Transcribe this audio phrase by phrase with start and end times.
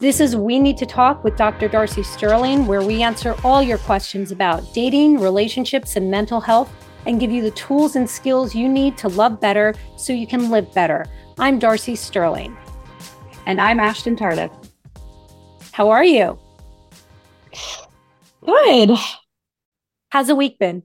[0.00, 1.68] This is We Need to Talk with Dr.
[1.68, 6.72] Darcy Sterling, where we answer all your questions about dating, relationships, and mental health
[7.04, 10.48] and give you the tools and skills you need to love better so you can
[10.48, 11.04] live better.
[11.38, 12.56] I'm Darcy Sterling.
[13.44, 14.50] And I'm Ashton Tardif.
[15.72, 16.38] How are you?
[18.42, 18.96] Good.
[20.08, 20.82] How's the week been?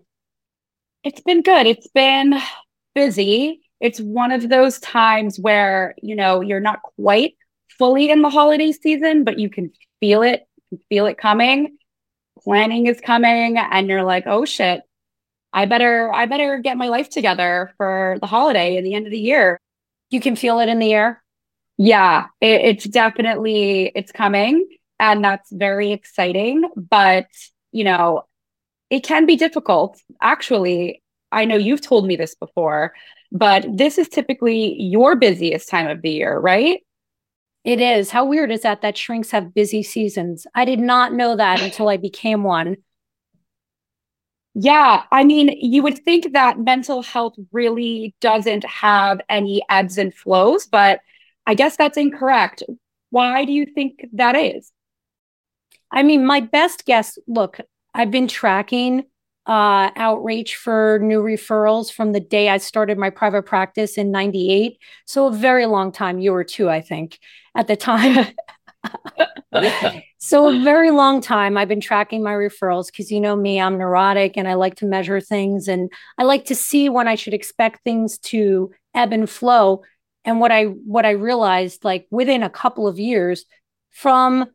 [1.05, 1.67] It's been good.
[1.67, 2.37] It's been
[2.93, 3.61] busy.
[3.79, 7.37] It's one of those times where, you know, you're not quite
[7.77, 10.47] fully in the holiday season, but you can feel it,
[10.89, 11.77] feel it coming.
[12.43, 14.81] Planning is coming, and you're like, oh shit,
[15.53, 19.11] I better, I better get my life together for the holiday and the end of
[19.11, 19.59] the year.
[20.09, 21.23] You can feel it in the air.
[21.77, 24.67] Yeah, it, it's definitely it's coming,
[24.99, 26.69] and that's very exciting.
[26.75, 27.27] But
[27.71, 28.23] you know,
[28.89, 29.99] it can be difficult.
[30.21, 32.93] Actually, I know you've told me this before,
[33.31, 36.84] but this is typically your busiest time of the year, right?
[37.65, 38.11] It is.
[38.11, 40.45] How weird is that that shrinks have busy seasons?
[40.53, 42.77] I did not know that until I became one.
[44.53, 50.13] Yeah, I mean, you would think that mental health really doesn't have any ebbs and
[50.13, 51.01] flows, but
[51.47, 52.61] I guess that's incorrect.
[53.09, 54.71] Why do you think that is?
[55.91, 57.59] I mean, my best guess look,
[57.95, 59.05] I've been tracking
[59.47, 64.77] uh, outreach for new referrals from the day I started my private practice in 98.
[65.05, 67.19] So a very long time, you were too, I think,
[67.55, 68.33] at the time.
[70.17, 73.77] so a very long time I've been tracking my referrals because you know me, I'm
[73.77, 77.33] neurotic and I like to measure things and I like to see when I should
[77.33, 79.83] expect things to ebb and flow.
[80.23, 83.45] And what I what I realized like within a couple of years
[83.91, 84.47] from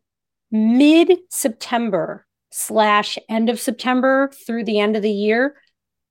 [0.51, 5.57] mid September slash end of September through the end of the year,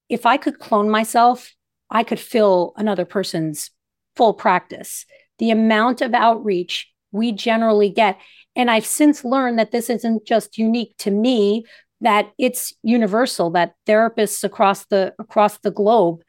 [0.08, 1.54] if I could clone myself,
[1.90, 3.72] I could fill another person's
[4.16, 5.06] full practice.
[5.38, 8.20] The amount of outreach we generally get.
[8.56, 11.66] And I've since learned that this isn't just unique to me,
[12.02, 16.22] that it's universal, that therapists across the across the globe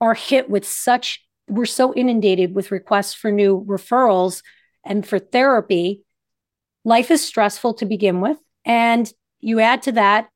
[0.00, 4.42] are hit with such we're so inundated with requests for new referrals
[4.84, 6.02] and for therapy.
[6.84, 8.38] Life is stressful to begin with.
[8.64, 9.10] And
[9.44, 10.28] you add to that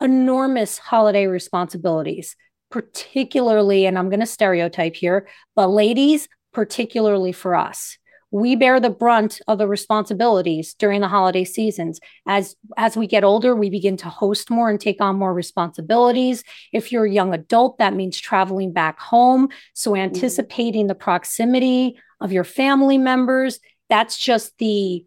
[0.00, 2.36] enormous holiday responsibilities,
[2.70, 5.26] particularly, and I'm going to stereotype here,
[5.56, 7.98] but ladies, particularly for us.
[8.30, 11.98] We bear the brunt of the responsibilities during the holiday seasons.
[12.28, 16.44] As as we get older, we begin to host more and take on more responsibilities.
[16.72, 19.48] If you're a young adult, that means traveling back home.
[19.74, 20.02] So mm-hmm.
[20.02, 23.58] anticipating the proximity of your family members,
[23.88, 25.04] that's just the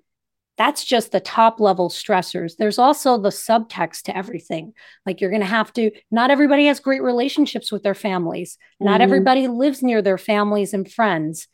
[0.58, 2.56] that's just the top level stressors.
[2.58, 4.74] There's also the subtext to everything.
[5.06, 8.58] Like you're going to have to, not everybody has great relationships with their families.
[8.58, 8.86] Mm-hmm.
[8.86, 11.47] Not everybody lives near their families and friends.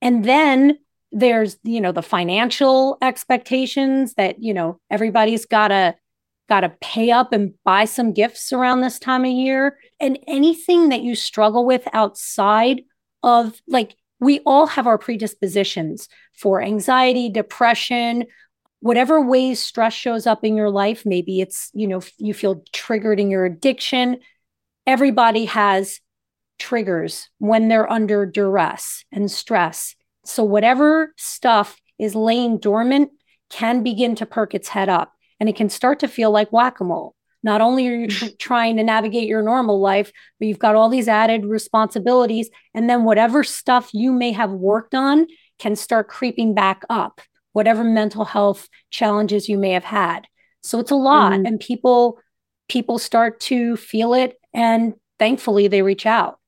[0.00, 0.78] And then
[1.12, 5.94] there's, you know, the financial expectations that, you know, everybody's got to
[6.48, 10.90] got to pay up and buy some gifts around this time of year and anything
[10.90, 12.82] that you struggle with outside
[13.22, 18.24] of like we all have our predispositions for anxiety, depression,
[18.80, 21.04] whatever ways stress shows up in your life.
[21.04, 24.18] Maybe it's, you know, you feel triggered in your addiction.
[24.86, 26.00] Everybody has
[26.58, 29.94] triggers when they're under duress and stress.
[30.24, 33.10] So, whatever stuff is laying dormant
[33.50, 36.80] can begin to perk its head up and it can start to feel like whack
[36.80, 37.15] a mole.
[37.42, 38.08] Not only are you
[38.38, 42.50] trying to navigate your normal life, but you've got all these added responsibilities.
[42.74, 45.26] And then whatever stuff you may have worked on
[45.58, 47.20] can start creeping back up,
[47.52, 50.26] whatever mental health challenges you may have had.
[50.62, 51.32] So it's a lot.
[51.32, 51.46] Mm-hmm.
[51.46, 52.18] And people
[52.68, 56.40] people start to feel it and thankfully they reach out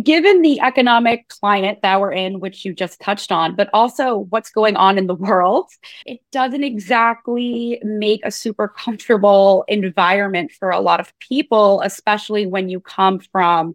[0.00, 4.50] given the economic climate that we're in, which you just touched on, but also what's
[4.50, 5.70] going on in the world,
[6.06, 12.68] it doesn't exactly make a super comfortable environment for a lot of people, especially when
[12.68, 13.74] you come from,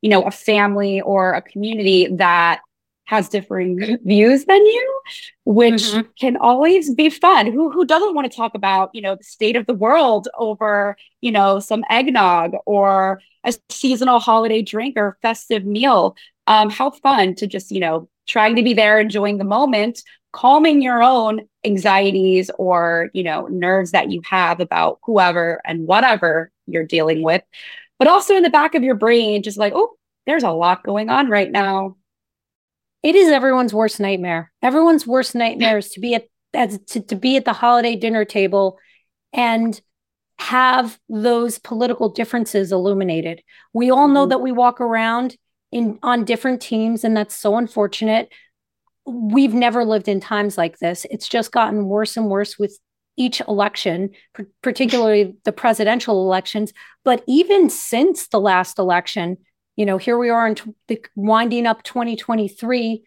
[0.00, 2.60] you know, a family or a community that
[3.08, 5.00] has differing views than you,
[5.46, 6.10] which mm-hmm.
[6.20, 7.50] can always be fun.
[7.50, 10.94] Who who doesn't want to talk about, you know, the state of the world over,
[11.22, 16.16] you know, some eggnog or a seasonal holiday drink or festive meal?
[16.46, 20.02] Um, how fun to just, you know, trying to be there, enjoying the moment,
[20.32, 26.52] calming your own anxieties or, you know, nerves that you have about whoever and whatever
[26.66, 27.42] you're dealing with.
[27.98, 29.96] But also in the back of your brain, just like, oh,
[30.26, 31.96] there's a lot going on right now
[33.02, 34.50] it is everyone's worst nightmare.
[34.62, 38.24] Everyone's worst nightmare is to be at as to, to be at the holiday dinner
[38.24, 38.78] table
[39.32, 39.80] and
[40.38, 43.42] have those political differences illuminated.
[43.72, 44.30] We all know mm-hmm.
[44.30, 45.36] that we walk around
[45.70, 48.30] in on different teams and that's so unfortunate.
[49.06, 51.06] we've never lived in times like this.
[51.10, 52.78] It's just gotten worse and worse with
[53.16, 54.10] each election,
[54.62, 56.72] particularly the presidential elections.
[57.04, 59.38] But even since the last election,
[59.78, 63.04] you know, here we are in t- winding up 2023.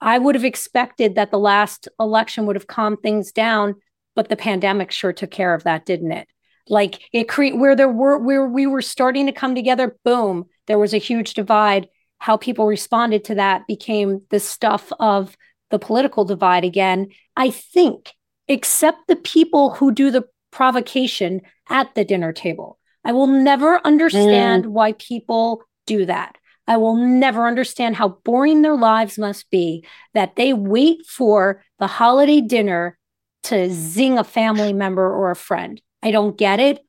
[0.00, 3.74] I would have expected that the last election would have calmed things down,
[4.14, 6.28] but the pandemic sure took care of that, didn't it?
[6.68, 10.78] Like it create where there were where we were starting to come together, boom, there
[10.78, 11.88] was a huge divide.
[12.18, 15.36] How people responded to that became the stuff of
[15.70, 17.08] the political divide again.
[17.36, 18.12] I think,
[18.46, 22.78] except the people who do the provocation at the dinner table.
[23.04, 24.68] I will never understand mm.
[24.68, 26.36] why people do that.
[26.66, 29.84] I will never understand how boring their lives must be
[30.14, 32.98] that they wait for the holiday dinner
[33.44, 35.80] to zing a family member or a friend.
[36.02, 36.80] I don't get it.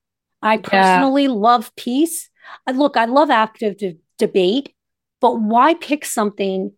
[0.42, 1.32] I personally yeah.
[1.32, 2.30] love peace.
[2.68, 4.74] I, look, I love active de- debate,
[5.22, 6.74] but why pick something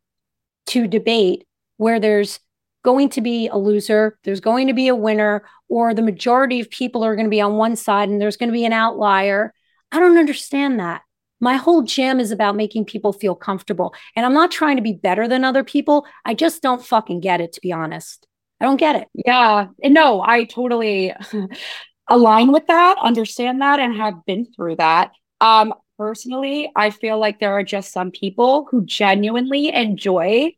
[0.67, 1.45] to debate
[1.77, 2.39] where there's
[2.83, 6.69] going to be a loser, there's going to be a winner, or the majority of
[6.69, 9.53] people are going to be on one side and there's going to be an outlier?
[9.91, 11.01] I don't understand that.
[11.40, 13.94] My whole jam is about making people feel comfortable.
[14.16, 16.06] And I'm not trying to be better than other people.
[16.24, 18.28] I just don't fucking get it, to be honest.
[18.60, 19.08] I don't get it.
[19.14, 19.68] Yeah.
[19.84, 21.14] No, I totally
[22.08, 25.12] align with that, understand that, and have been through that.
[25.42, 30.54] Um, personally, I feel like there are just some people who genuinely enjoy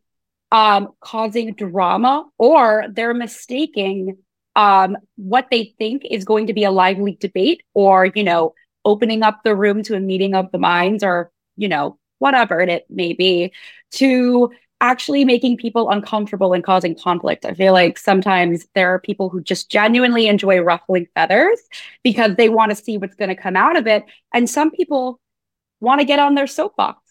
[0.51, 4.17] um, causing drama or they're mistaking
[4.55, 8.53] um, what they think is going to be a lively debate or, you know,
[8.87, 12.85] opening up the room to a meeting of the minds or, you know, whatever it
[12.89, 13.51] may be,
[13.91, 14.49] to
[14.79, 17.45] actually making people uncomfortable and causing conflict.
[17.45, 21.59] I feel like sometimes there are people who just genuinely enjoy ruffling feathers
[22.01, 24.05] because they want to see what's going to come out of it.
[24.33, 25.19] And some people
[25.81, 27.01] want to get on their soapbox.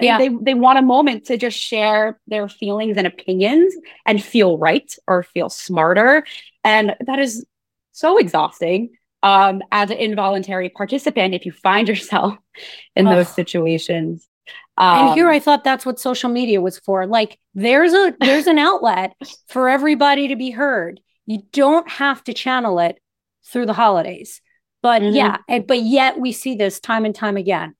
[0.00, 0.18] Yeah.
[0.18, 3.74] They, they want a moment to just share their feelings and opinions
[4.04, 6.24] and feel right or feel smarter.
[6.62, 7.46] And that is
[7.92, 8.90] so exhausting
[9.22, 12.34] um, as an involuntary participant if you find yourself
[12.96, 13.16] in oh.
[13.16, 14.28] those situations.
[14.76, 17.06] Um, and here I thought that's what social media was for.
[17.06, 19.14] Like there's a there's an outlet
[19.48, 21.00] for everybody to be heard.
[21.26, 22.98] You don't have to channel it
[23.44, 24.40] through the holidays.
[24.80, 25.16] But mm-hmm.
[25.16, 27.74] yeah, but yet we see this time and time again.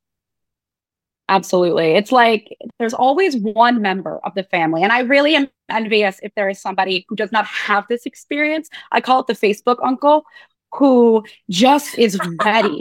[1.28, 1.92] Absolutely.
[1.92, 4.82] It's like there's always one member of the family.
[4.82, 8.70] And I really am envious if there is somebody who does not have this experience.
[8.92, 10.24] I call it the Facebook uncle,
[10.72, 12.80] who just is ready.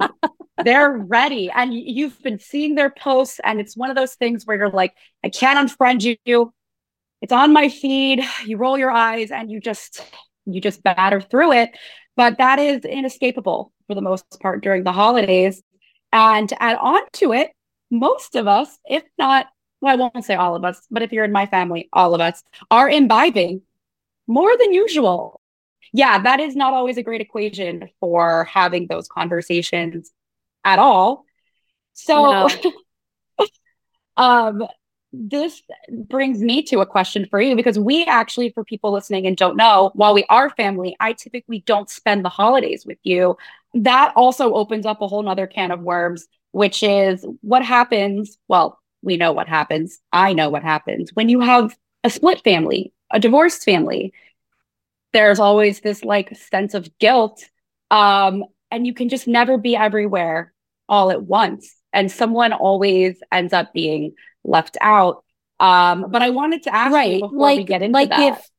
[0.64, 1.50] They're ready.
[1.52, 4.94] And you've been seeing their posts, and it's one of those things where you're like,
[5.24, 6.54] I can't unfriend you.
[7.22, 8.24] It's on my feed.
[8.46, 10.04] You roll your eyes and you just
[10.46, 11.72] you just batter through it.
[12.16, 15.62] But that is inescapable for the most part during the holidays.
[16.12, 17.52] And to add on to it,
[17.92, 19.48] most of us, if not,
[19.82, 22.22] well, I won't say all of us, but if you're in my family, all of
[22.22, 23.62] us are imbibing
[24.26, 25.40] more than usual
[25.94, 30.12] yeah, that is not always a great equation for having those conversations
[30.64, 31.26] at all.
[31.94, 32.48] So,
[33.40, 33.48] no.
[34.18, 34.68] um,
[35.14, 39.38] this brings me to a question for you because we actually, for people listening and
[39.38, 43.38] don't know, while we are family, I typically don't spend the holidays with you.
[43.74, 48.38] That also opens up a whole nother can of worms, which is what happens.
[48.48, 50.00] Well, we know what happens.
[50.12, 54.14] I know what happens when you have a split family, a divorced family
[55.14, 57.44] there's always this like sense of guilt
[57.92, 60.54] um and you can just never be everywhere
[60.90, 65.24] all at once and someone always ends up being left out
[65.60, 68.34] um but i wanted to ask right before like get into like that.
[68.34, 68.50] if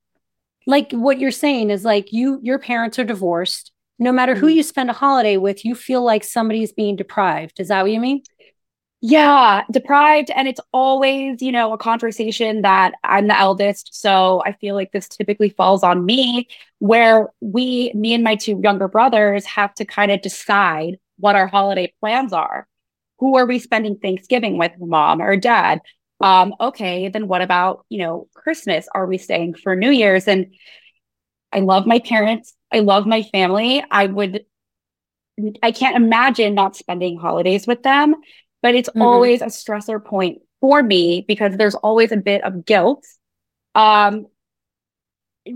[0.67, 4.41] like what you're saying is like you your parents are divorced no matter mm-hmm.
[4.41, 7.83] who you spend a holiday with you feel like somebody is being deprived is that
[7.83, 8.23] what you mean
[9.01, 10.31] yeah, deprived.
[10.31, 13.95] And it's always, you know, a conversation that I'm the eldest.
[13.95, 16.49] So I feel like this typically falls on me,
[16.81, 21.47] where we, me and my two younger brothers, have to kind of decide what our
[21.47, 22.67] holiday plans are.
[23.21, 25.81] Who are we spending Thanksgiving with, mom or dad?
[26.21, 28.89] Um, okay, then what about, you know, Christmas?
[28.93, 30.27] Are we staying for New Year's?
[30.27, 30.55] And
[31.53, 32.53] I love my parents.
[32.73, 33.85] I love my family.
[33.89, 34.45] I would,
[35.63, 38.17] I can't imagine not spending holidays with them
[38.63, 39.03] but it's mm-hmm.
[39.03, 43.07] always a stressor point for me because there's always a bit of guilt
[43.75, 44.27] um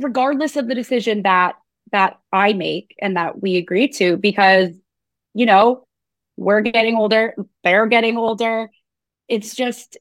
[0.01, 1.55] regardless of the decision that
[1.91, 4.71] that I make and that we agree to because
[5.35, 5.87] you know
[6.37, 8.71] we're getting older they're getting older
[9.29, 9.97] it's just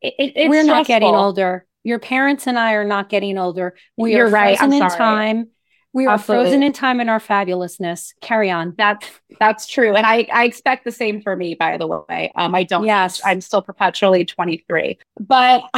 [0.00, 0.74] it, it's we're stressful.
[0.74, 4.58] not getting older your parents and I are not getting older we You're are right.
[4.58, 5.48] frozen in time
[5.94, 6.46] we are Absolutely.
[6.46, 8.14] frozen in time in our fabulousness.
[8.20, 8.74] Carry on.
[8.76, 9.06] That's
[9.38, 11.54] that's true, and I I expect the same for me.
[11.54, 12.84] By the way, um, I don't.
[12.84, 14.98] Yes, I'm still perpetually 23.
[15.20, 15.62] But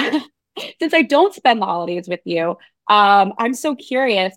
[0.81, 2.57] since I don't spend the holidays with you,
[2.89, 4.35] um, I'm so curious.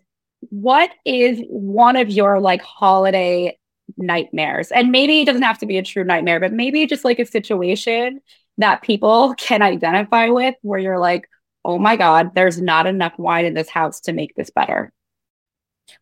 [0.50, 3.58] What is one of your like holiday
[3.96, 4.72] nightmares?
[4.72, 7.26] And maybe it doesn't have to be a true nightmare, but maybe just like a
[7.26, 8.20] situation
[8.58, 11.30] that people can identify with where you're like,
[11.64, 14.92] oh my God, there's not enough wine in this house to make this better.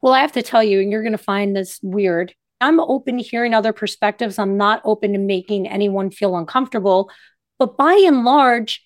[0.01, 2.33] Well, I have to tell you, and you're going to find this weird.
[2.59, 4.39] I'm open to hearing other perspectives.
[4.39, 7.11] I'm not open to making anyone feel uncomfortable.
[7.59, 8.85] But by and large,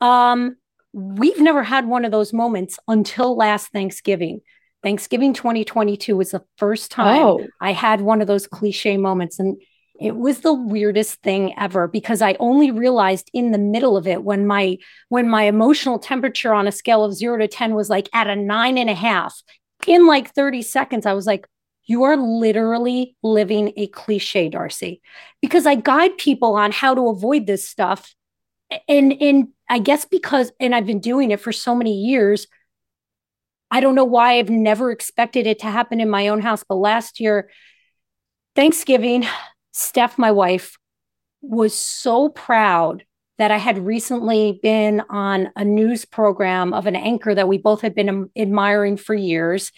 [0.00, 0.56] um,
[0.92, 4.40] we've never had one of those moments until last Thanksgiving.
[4.82, 7.46] Thanksgiving 2022 was the first time oh.
[7.60, 9.38] I had one of those cliche moments.
[9.38, 9.60] And
[9.98, 14.22] it was the weirdest thing ever because I only realized in the middle of it
[14.22, 18.08] when my when my emotional temperature on a scale of zero to 10 was like
[18.12, 19.34] at a nine and a half.
[19.86, 21.46] In like 30 seconds, I was like,
[21.84, 25.00] you are literally living a cliche, Darcy,
[25.40, 28.14] because I guide people on how to avoid this stuff.
[28.88, 32.48] And, and I guess because, and I've been doing it for so many years,
[33.70, 36.64] I don't know why I've never expected it to happen in my own house.
[36.68, 37.50] But last year,
[38.56, 39.26] Thanksgiving,
[39.72, 40.76] Steph, my wife,
[41.40, 43.04] was so proud
[43.38, 47.82] that I had recently been on a news program of an anchor that we both
[47.82, 49.72] had been admiring for years.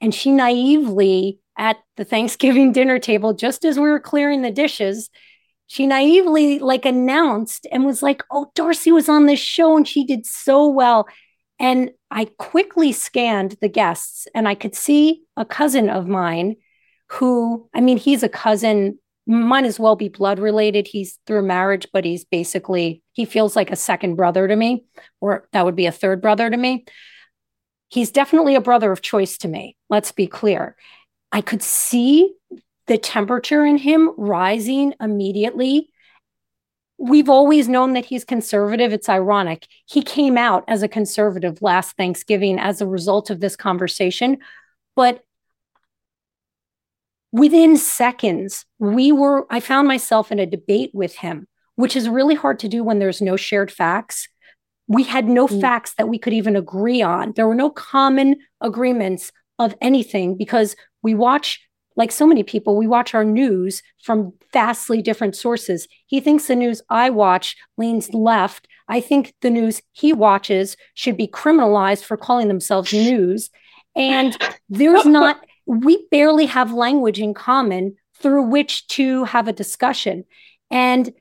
[0.00, 5.10] And she naively at the Thanksgiving dinner table, just as we were clearing the dishes,
[5.66, 10.04] she naively like announced and was like, Oh, Darcy was on this show and she
[10.04, 11.06] did so well.
[11.58, 16.56] And I quickly scanned the guests and I could see a cousin of mine
[17.08, 20.86] who, I mean, he's a cousin, might as well be blood related.
[20.86, 24.84] He's through marriage, but he's basically, he feels like a second brother to me,
[25.20, 26.84] or that would be a third brother to me.
[27.88, 29.76] He's definitely a brother of choice to me.
[29.90, 30.76] Let's be clear.
[31.30, 32.34] I could see
[32.86, 35.90] the temperature in him rising immediately.
[36.98, 38.92] We've always known that he's conservative.
[38.92, 39.66] It's ironic.
[39.86, 44.38] He came out as a conservative last Thanksgiving as a result of this conversation.
[44.96, 45.22] But
[47.32, 52.34] within seconds, we were, I found myself in a debate with him, which is really
[52.34, 54.28] hard to do when there's no shared facts.
[54.86, 55.60] We had no mm.
[55.60, 57.32] facts that we could even agree on.
[57.34, 61.60] There were no common agreements of anything because we watch
[61.96, 65.86] like so many people, we watch our news from vastly different sources.
[66.06, 68.66] He thinks the news I watch leans left.
[68.88, 73.50] I think the news he watches should be criminalized for calling themselves news.
[73.94, 74.36] And
[74.68, 80.24] there's not, we barely have language in common through which to have a discussion.
[80.70, 81.12] And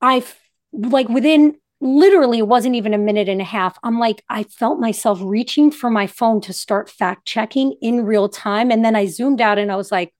[0.00, 0.24] I
[0.72, 3.78] like within literally it wasn't even a minute and a half.
[3.82, 8.28] I'm like, I felt myself reaching for my phone to start fact checking in real
[8.28, 8.70] time.
[8.70, 10.14] And then I zoomed out and I was like,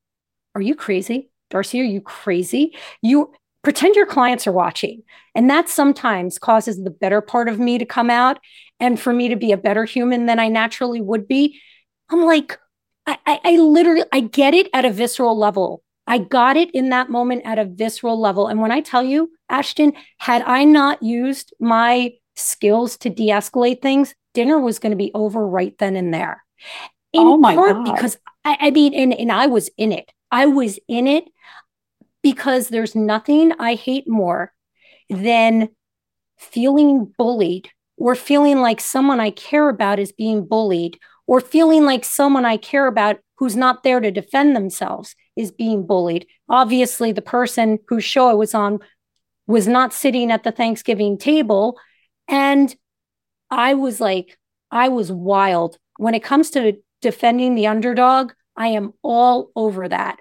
[0.55, 1.31] Are you crazy?
[1.51, 2.75] Darcy, are you crazy?
[3.03, 3.33] You
[3.63, 5.03] pretend your clients are watching.
[5.35, 8.39] And that sometimes causes the better part of me to come out
[8.79, 11.61] and for me to be a better human than I naturally would be.
[12.11, 12.59] I'm like,
[13.07, 15.83] I, I, I literally I get it at a visceral level.
[16.07, 18.47] I got it in that moment at a visceral level.
[18.47, 23.83] And when I tell you, Ashton, had I not used my skills to de escalate
[23.83, 26.45] things, dinner was going to be over right then and there.
[27.13, 27.95] In oh my part God.
[27.95, 30.13] because I, I mean, and, and I was in it.
[30.31, 31.25] I was in it
[32.23, 34.53] because there's nothing I hate more
[35.09, 35.71] than
[36.37, 42.04] feeling bullied or feeling like someone I care about is being bullied or feeling like
[42.04, 46.26] someone I care about who's not there to defend themselves is being bullied.
[46.49, 48.80] Obviously, the person whose show I was on
[49.47, 51.78] was not sitting at the Thanksgiving table.
[52.28, 52.75] And
[53.50, 54.38] I was like,
[54.71, 55.78] I was wild.
[55.99, 60.18] When it comes to defending the underdog, I am all over that.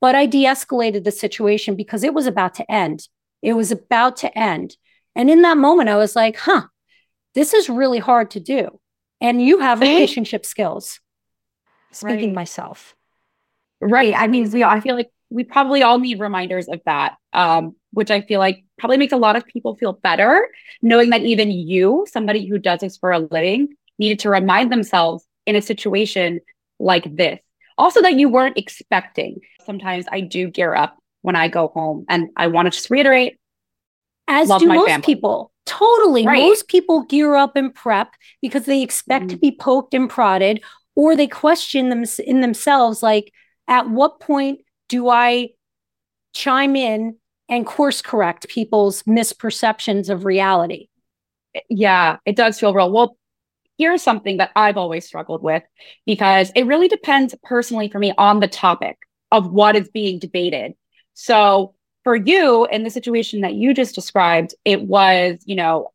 [0.00, 3.08] But I de escalated the situation because it was about to end.
[3.42, 4.76] It was about to end.
[5.14, 6.62] And in that moment, I was like, huh,
[7.34, 8.80] this is really hard to do.
[9.20, 11.00] And you have relationship skills.
[11.92, 12.34] Speaking right.
[12.34, 12.94] myself.
[13.80, 14.14] Right.
[14.16, 17.16] I mean, we I feel like we probably all need reminders of that.
[17.32, 20.48] Um, which I feel like probably makes a lot of people feel better
[20.82, 23.68] knowing that even you, somebody who does this for a living,
[23.98, 26.40] needed to remind themselves in a situation
[26.78, 27.38] like this.
[27.78, 29.40] Also, that you weren't expecting.
[29.64, 33.38] Sometimes I do gear up when I go home, and I want to just reiterate
[34.28, 35.04] as do most family.
[35.04, 35.52] people.
[35.66, 36.26] Totally.
[36.26, 36.40] Right.
[36.40, 40.62] Most people gear up and prep because they expect mm to be poked and prodded,
[40.94, 43.32] or they question them in themselves like,
[43.66, 45.50] at what point do I
[46.34, 47.16] chime in
[47.48, 50.88] and course correct people's misperceptions of reality?
[51.68, 52.92] Yeah, it does feel real.
[52.92, 53.16] Well,
[53.78, 55.62] here's something that I've always struggled with
[56.06, 58.98] because it really depends personally for me on the topic
[59.32, 60.74] of what is being debated.
[61.14, 65.90] So for you in the situation that you just described, it was, you know,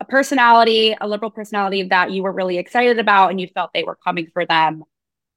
[0.00, 3.84] a personality, a liberal personality that you were really excited about and you felt they
[3.84, 4.84] were coming for them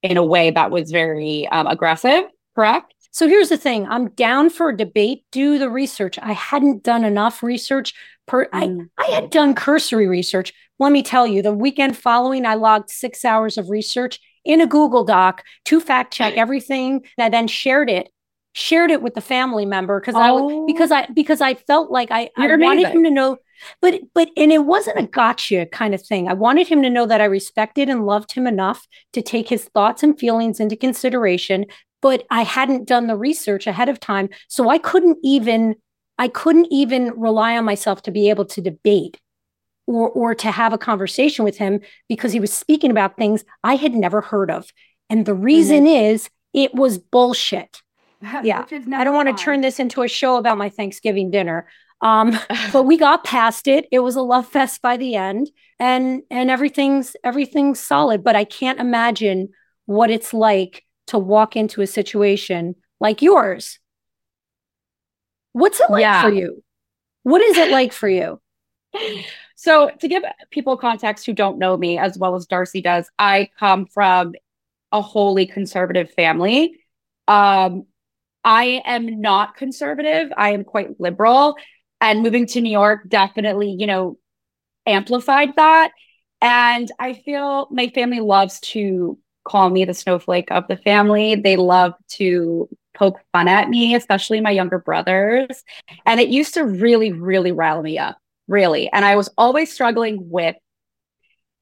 [0.04, 2.94] in a way that was very um, aggressive, correct?
[3.12, 6.20] So here's the thing I'm down for a debate, do the research.
[6.22, 7.94] I hadn't done enough research.
[8.28, 8.90] Per, mm.
[8.98, 10.54] I, I had done cursory research.
[10.80, 14.68] Let me tell you, the weekend following, I logged six hours of research in a
[14.68, 18.10] Google Doc to fact check everything and I then shared it
[18.58, 20.64] shared it with the family member because oh.
[20.64, 23.38] I because I because I felt like I, I wanted him to know
[23.82, 26.28] but but and it wasn't a gotcha kind of thing.
[26.28, 29.66] I wanted him to know that I respected and loved him enough to take his
[29.66, 31.66] thoughts and feelings into consideration,
[32.02, 35.76] but I hadn't done the research ahead of time, so I couldn't even
[36.18, 39.20] I couldn't even rely on myself to be able to debate
[39.86, 43.76] or or to have a conversation with him because he was speaking about things I
[43.76, 44.72] had never heard of.
[45.12, 46.12] And the reason mm-hmm.
[46.12, 47.84] is it was bullshit
[48.44, 48.66] yeah.
[48.94, 51.68] I don't want to turn this into a show about my Thanksgiving dinner.
[52.02, 52.38] Um,
[52.74, 53.88] but we got past it.
[53.92, 58.24] It was a love fest by the end, and and everything's everything's solid.
[58.24, 59.50] But I can't imagine
[59.86, 63.80] what it's like to walk into a situation like yours.
[65.54, 66.22] What's it like yeah.
[66.22, 66.64] for you?
[67.24, 68.40] What is it like for you?
[69.60, 70.22] So, to give
[70.52, 74.34] people context who don't know me as well as Darcy does, I come from
[74.92, 76.80] a wholly conservative family.
[77.28, 77.88] Um,
[78.44, 80.32] I am not conservative.
[80.38, 81.56] I am quite liberal.
[82.00, 84.18] And moving to New York definitely, you know,
[84.86, 85.92] amplified that.
[86.42, 91.36] And I feel my family loves to call me the snowflake of the family.
[91.36, 95.64] They love to poke fun at me, especially my younger brothers.
[96.06, 98.18] And it used to really, really rile me up,
[98.48, 98.92] really.
[98.92, 100.56] And I was always struggling with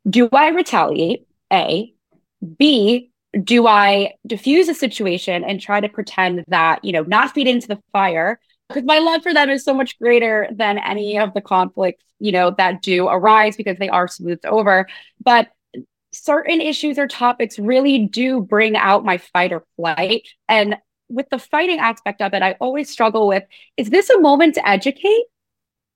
[0.08, 1.28] do I retaliate?
[1.52, 1.94] A.
[2.58, 3.12] B,
[3.44, 7.68] do I diffuse a situation and try to pretend that, you know, not feed into
[7.68, 8.40] the fire?
[8.70, 12.32] Because my love for them is so much greater than any of the conflicts, you
[12.32, 14.88] know, that do arise because they are smoothed over.
[15.24, 15.50] But
[16.12, 20.28] certain issues or topics really do bring out my fight or flight.
[20.48, 20.78] And
[21.10, 23.44] with the fighting aspect of it, I always struggle with
[23.78, 25.26] is this a moment to educate?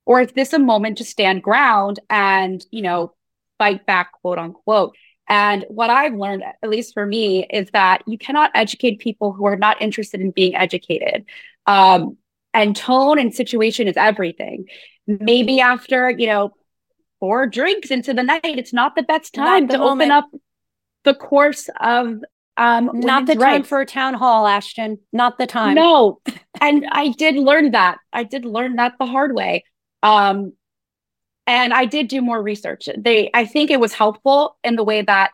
[0.06, 3.13] Or is this a moment to stand ground and, you know,
[3.60, 4.95] fight back, quote unquote?
[5.30, 9.46] And what I've learned, at least for me, is that you cannot educate people who
[9.46, 11.26] are not interested in being educated.
[11.68, 12.18] Um,
[12.54, 14.65] and tone and situation is everything.
[15.06, 16.52] Maybe after, you know,
[17.20, 20.12] four drinks into the night, it's not the best time the to moment.
[20.12, 20.26] open up
[21.04, 22.18] the course of
[22.58, 26.20] um not the time for a town hall ashton not the time no
[26.60, 29.63] and i did learn that i did learn that the hard way
[30.04, 30.52] um
[31.49, 32.88] and I did do more research.
[32.95, 35.31] They, I think it was helpful in the way that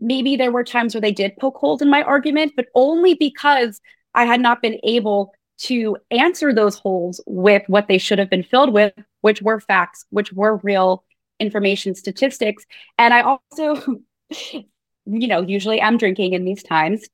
[0.00, 3.80] maybe there were times where they did poke holes in my argument, but only because
[4.12, 8.42] I had not been able to answer those holes with what they should have been
[8.42, 11.04] filled with, which were facts, which were real
[11.38, 12.64] information statistics.
[12.98, 14.00] And I also,
[14.50, 17.06] you know, usually I'm drinking in these times.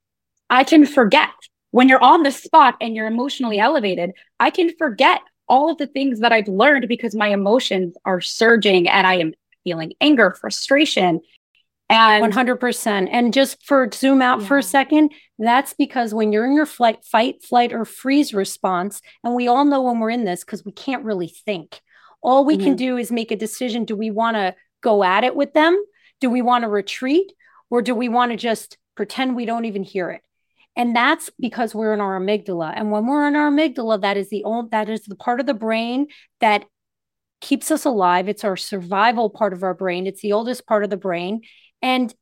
[0.48, 1.28] I can forget
[1.70, 5.20] when you're on the spot and you're emotionally elevated, I can forget
[5.52, 9.34] all of the things that I've learned because my emotions are surging and I am
[9.64, 11.20] feeling anger, frustration.
[11.90, 13.08] And 100%.
[13.12, 14.46] And just for zoom out yeah.
[14.46, 19.02] for a second, that's because when you're in your flight, fight, flight, or freeze response,
[19.22, 21.82] and we all know when we're in this because we can't really think.
[22.22, 22.64] All we mm-hmm.
[22.64, 23.84] can do is make a decision.
[23.84, 25.78] Do we want to go at it with them?
[26.22, 27.30] Do we want to retreat?
[27.68, 30.22] Or do we want to just pretend we don't even hear it?
[30.74, 32.72] And that's because we're in our amygdala.
[32.74, 35.46] And when we're in our amygdala, that is the old that is the part of
[35.46, 36.06] the brain
[36.40, 36.64] that
[37.40, 38.28] keeps us alive.
[38.28, 40.06] It's our survival part of our brain.
[40.06, 41.42] It's the oldest part of the brain.
[41.82, 42.14] And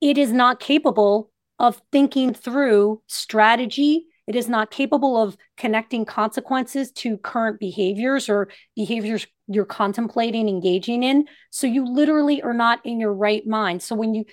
[0.00, 4.06] it is not capable of thinking through strategy.
[4.26, 11.02] It is not capable of connecting consequences to current behaviors or behaviors you're contemplating engaging
[11.02, 11.26] in.
[11.50, 13.82] So you literally are not in your right mind.
[13.82, 14.24] So when you,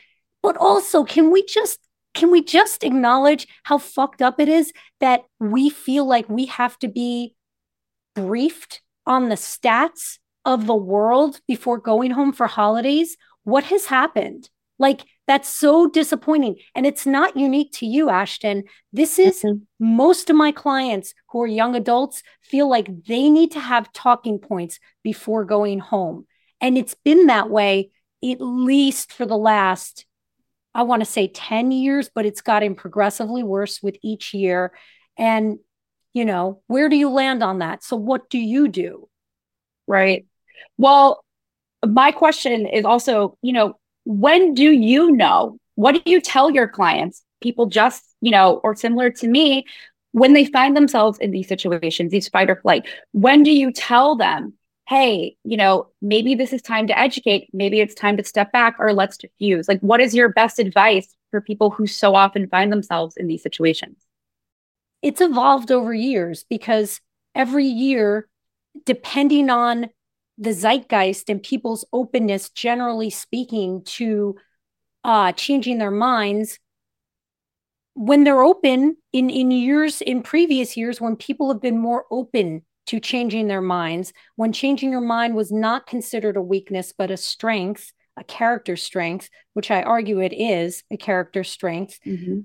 [0.43, 1.79] but also, can we just
[2.17, 6.77] can we just acknowledge how fucked up it is that we feel like we have
[6.79, 7.35] to be
[8.15, 13.17] briefed on the stats of the world before going home for holidays?
[13.43, 14.49] What has happened?
[14.79, 16.55] Like, that's so disappointing.
[16.73, 18.63] And it's not unique to you, Ashton.
[18.91, 19.57] This is mm-hmm.
[19.79, 24.39] most of my clients who are young adults feel like they need to have talking
[24.39, 26.25] points before going home.
[26.61, 27.91] And it's been that way
[28.23, 30.06] at least for the last
[30.77, 34.71] I want to say 10 years, but it's gotten progressively worse with each year.
[35.17, 35.57] And,
[36.13, 37.83] you know, where do you land on that?
[37.83, 39.09] So, what do you do?
[39.87, 40.27] Right.
[40.77, 41.25] Well,
[41.85, 45.57] my question is also, you know, when do you know?
[45.73, 47.23] What do you tell your clients?
[47.41, 49.65] People just, you know, or similar to me,
[50.11, 54.15] when they find themselves in these situations, these fight or flight, when do you tell
[54.15, 54.53] them
[54.87, 58.77] hey, you know, maybe this is time to educate, maybe it's time to step back,
[58.79, 59.67] or let's diffuse?
[59.67, 63.43] Like, what is your best advice for people who so often find themselves in these
[63.43, 63.97] situations?
[65.01, 67.01] It's evolved over years because
[67.35, 68.29] every year,
[68.85, 69.89] depending on
[70.37, 74.37] the zeitgeist and people's openness, generally speaking, to
[75.03, 76.59] uh, changing their minds,
[77.93, 82.61] when they're open in in years in previous years when people have been more open
[82.87, 84.13] to changing their minds.
[84.35, 89.29] When changing your mind was not considered a weakness but a strength a character strength
[89.53, 91.99] which i argue it is a character strength.
[92.05, 92.39] Mm-hmm.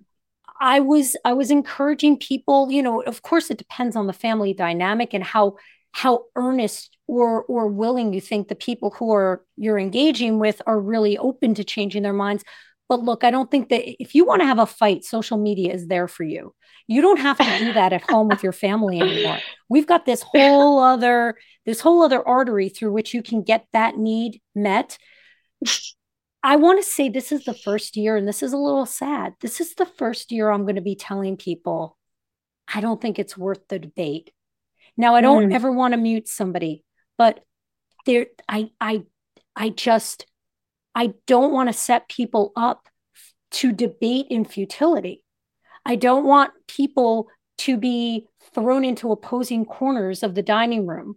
[0.61, 4.53] i was i was encouraging people you know of course it depends on the family
[4.53, 5.57] dynamic and how
[5.93, 10.81] how earnest or or willing you think the people who are you're engaging with are
[10.81, 12.45] really open to changing their minds
[12.89, 15.73] but look, I don't think that if you want to have a fight, social media
[15.73, 16.55] is there for you.
[16.89, 19.39] You don't have to do that at home with your family anymore.
[19.69, 23.97] We've got this whole other this whole other artery through which you can get that
[23.97, 24.99] need met.
[26.43, 29.35] I want to say this is the first year, and this is a little sad.
[29.41, 31.97] This is the first year I'm going to be telling people
[32.73, 34.31] I don't think it's worth the debate.
[34.97, 35.55] Now, I don't mm.
[35.55, 36.85] ever want to mute somebody,
[37.17, 37.41] but
[38.07, 39.05] there, I, I,
[39.55, 40.27] I just,
[40.95, 42.89] I don't want to set people up
[43.53, 45.25] to debate in futility.
[45.85, 47.29] I don't want people
[47.59, 51.17] to be thrown into opposing corners of the dining room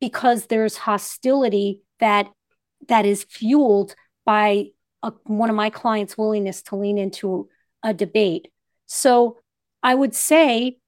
[0.00, 2.30] because there's hostility that
[2.88, 4.66] that is fueled by
[5.02, 7.48] a, one of my clients' willingness to lean into
[7.82, 8.48] a debate.
[8.86, 9.38] So
[9.82, 10.78] I would say,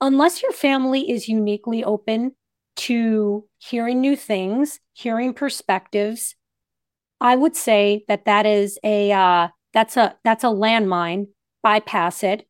[0.00, 2.34] unless your family is uniquely open
[2.76, 6.34] to hearing new things, hearing perspectives,
[7.20, 11.28] I would say that that is a uh, that's a that's a landmine.
[11.62, 12.46] Bypass it,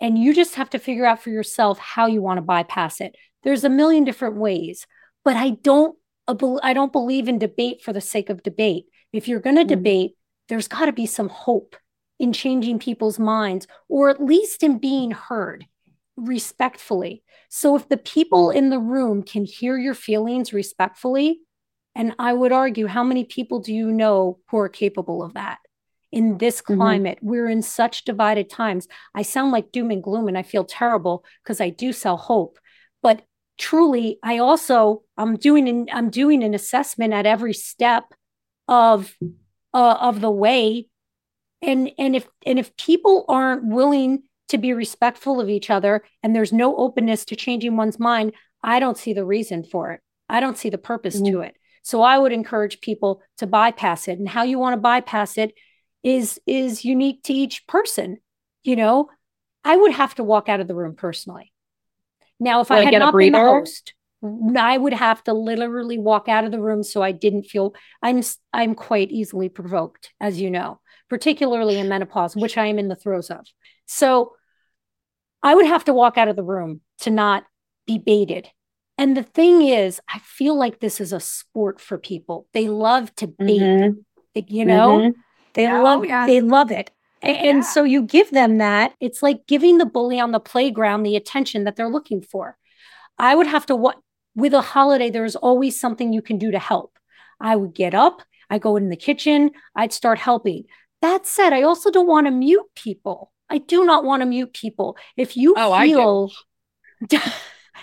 [0.00, 3.16] and you just have to figure out for yourself how you want to bypass it.
[3.42, 4.86] There's a million different ways,
[5.24, 5.96] but I don't
[6.28, 8.84] I don't believe in debate for the sake of debate.
[9.12, 9.68] If you're going to mm-hmm.
[9.68, 10.12] debate,
[10.48, 11.76] there's got to be some hope
[12.18, 15.64] in changing people's minds, or at least in being heard
[16.26, 17.22] respectfully.
[17.48, 21.40] So if the people in the room can hear your feelings respectfully,
[21.94, 25.58] and I would argue, how many people do you know who are capable of that?
[26.12, 26.76] In this mm-hmm.
[26.76, 27.28] climate, mm-hmm.
[27.28, 28.88] we're in such divided times.
[29.14, 32.58] I sound like doom and gloom, and I feel terrible because I do sell hope.
[33.02, 33.22] But
[33.58, 38.04] truly, I also I'm doing an I'm doing an assessment at every step
[38.66, 39.16] of
[39.74, 40.86] uh, of the way,
[41.62, 46.34] and and if and if people aren't willing to be respectful of each other and
[46.34, 48.32] there's no openness to changing one's mind,
[48.62, 50.00] I don't see the reason for it.
[50.28, 51.32] I don't see the purpose mm-hmm.
[51.32, 51.56] to it.
[51.82, 54.18] So I would encourage people to bypass it.
[54.18, 55.54] And how you want to bypass it
[56.02, 58.18] is is unique to each person.
[58.62, 59.08] You know,
[59.64, 61.52] I would have to walk out of the room personally.
[62.38, 63.94] Now, if I had not been the host,
[64.56, 68.22] I would have to literally walk out of the room so I didn't feel I'm
[68.52, 72.96] I'm quite easily provoked, as you know, particularly in menopause, which I am in the
[72.96, 73.46] throes of.
[73.86, 74.32] So
[75.42, 77.44] I would have to walk out of the room to not
[77.86, 78.48] be baited.
[78.98, 82.46] And the thing is, I feel like this is a sport for people.
[82.52, 84.40] They love to bait, mm-hmm.
[84.46, 85.20] you know, mm-hmm.
[85.54, 86.26] they oh, love yeah.
[86.26, 86.90] they love it.
[87.22, 87.42] And, yeah.
[87.44, 88.94] and so you give them that.
[89.00, 92.58] It's like giving the bully on the playground the attention that they're looking for.
[93.18, 93.98] I would have to what
[94.34, 96.98] with a holiday, there's always something you can do to help.
[97.40, 100.64] I would get up, I go in the kitchen, I'd start helping.
[101.02, 103.32] That said, I also don't want to mute people.
[103.50, 104.96] I do not want to mute people.
[105.16, 106.30] If you oh, feel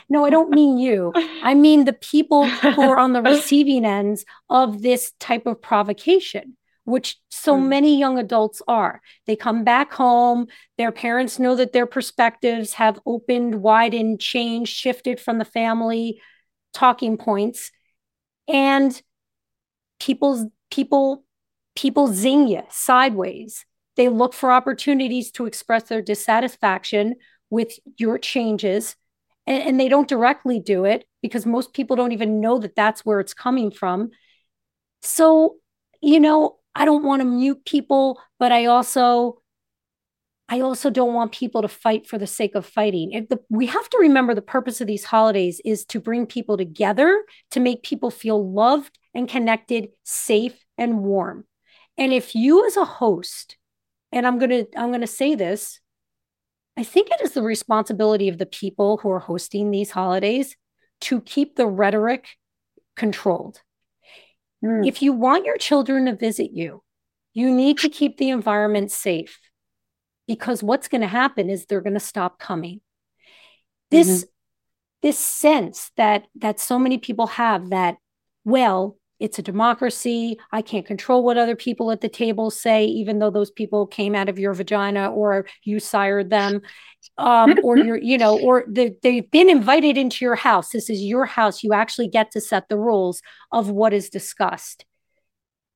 [0.10, 1.12] No, I don't mean you.
[1.44, 6.56] I mean the people who are on the receiving ends of this type of provocation,
[6.86, 7.68] which so mm.
[7.68, 9.02] many young adults are.
[9.26, 15.20] They come back home, their parents know that their perspectives have opened, widened, changed, shifted
[15.20, 16.22] from the family
[16.74, 17.72] talking points.
[18.48, 19.00] And
[20.00, 21.26] people's people
[21.76, 23.66] people zing you sideways
[23.98, 27.16] they look for opportunities to express their dissatisfaction
[27.50, 28.96] with your changes.
[29.46, 33.06] And, and they don't directly do it because most people don't even know that that's
[33.06, 34.12] where it's coming from.
[35.02, 35.58] So,
[36.02, 39.42] you know, I don't want to mute people, but I also
[40.50, 43.28] I also don't want people to fight for the sake of fighting.
[43.30, 47.22] The, we have to remember the purpose of these holidays is to bring people together,
[47.52, 51.44] to make people feel loved and connected, safe and warm.
[51.98, 53.58] And if you as a host
[54.12, 55.80] and I'm going to I'm going to say this
[56.78, 60.56] I think it is the responsibility of the people who are hosting these holidays
[61.02, 62.28] to keep the rhetoric
[62.96, 63.62] controlled.
[64.64, 64.88] Mm.
[64.88, 66.84] If you want your children to visit you,
[67.34, 69.40] you need to keep the environment safe
[70.28, 72.82] because what's going to happen is they're going to stop coming.
[73.90, 74.30] This mm-hmm.
[75.02, 77.98] this sense that that so many people have that
[78.44, 80.38] well it's a democracy.
[80.52, 84.14] I can't control what other people at the table say even though those people came
[84.14, 86.62] out of your vagina or you sired them.
[87.18, 90.70] Um, or you're you know or they, they've been invited into your house.
[90.70, 91.64] This is your house.
[91.64, 94.86] You actually get to set the rules of what is discussed.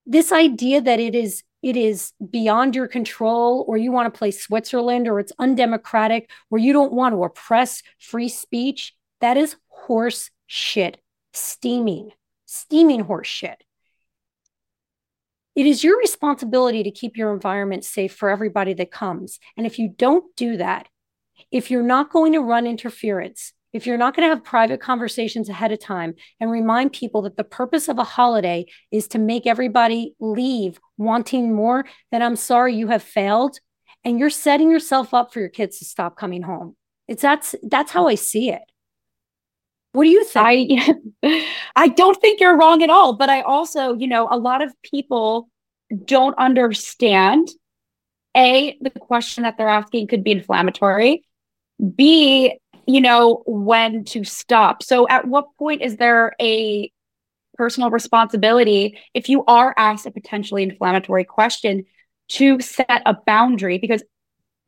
[0.06, 4.32] This idea that it is it is beyond your control or you want to play
[4.32, 10.32] Switzerland or it's undemocratic or you don't want to oppress free speech, that is horse
[10.48, 11.00] shit,
[11.34, 12.12] steaming,
[12.52, 13.64] steaming horse shit.
[15.56, 19.40] It is your responsibility to keep your environment safe for everybody that comes.
[19.56, 20.88] And if you don't do that,
[21.50, 25.48] if you're not going to run interference, if you're not going to have private conversations
[25.48, 29.48] ahead of time and remind people that the purpose of a holiday is to make
[29.48, 33.60] everybody leave wanting more, then I'm sorry you have failed
[34.04, 36.76] and you're setting yourself up for your kids to stop coming home.
[37.08, 38.71] It's that's that's how I see it.
[39.94, 40.80] What do you think?
[41.24, 44.62] I I don't think you're wrong at all, but I also, you know, a lot
[44.62, 45.50] of people
[46.06, 47.50] don't understand
[48.36, 51.24] a the question that they're asking could be inflammatory.
[51.96, 54.84] B you know, when to stop.
[54.84, 56.92] So, at what point is there a
[57.56, 61.86] personal responsibility if you are asked a potentially inflammatory question
[62.30, 63.78] to set a boundary?
[63.78, 64.04] Because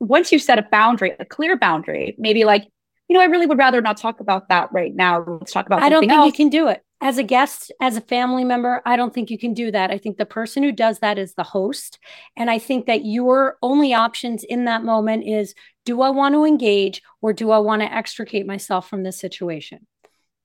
[0.00, 2.66] once you set a boundary, a clear boundary, maybe like,
[3.08, 5.24] you know, I really would rather not talk about that right now.
[5.26, 5.82] Let's talk about.
[5.82, 6.26] I don't think else.
[6.26, 9.38] you can do it as a guest, as a family member, I don't think you
[9.38, 9.90] can do that.
[9.90, 11.98] I think the person who does that is the host.
[12.34, 16.46] And I think that your only options in that moment is do I want to
[16.46, 19.86] engage or do I want to extricate myself from this situation?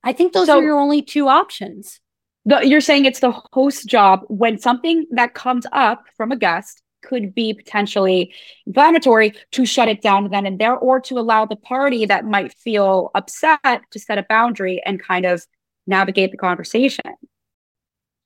[0.04, 2.02] I think those so, are your only two options.
[2.44, 6.82] The, you're saying it's the host job when something that comes up from a guest
[7.02, 8.34] could be potentially
[8.66, 12.54] inflammatory to shut it down then and there or to allow the party that might
[12.54, 15.46] feel upset to set a boundary and kind of
[15.88, 17.04] navigate the conversation.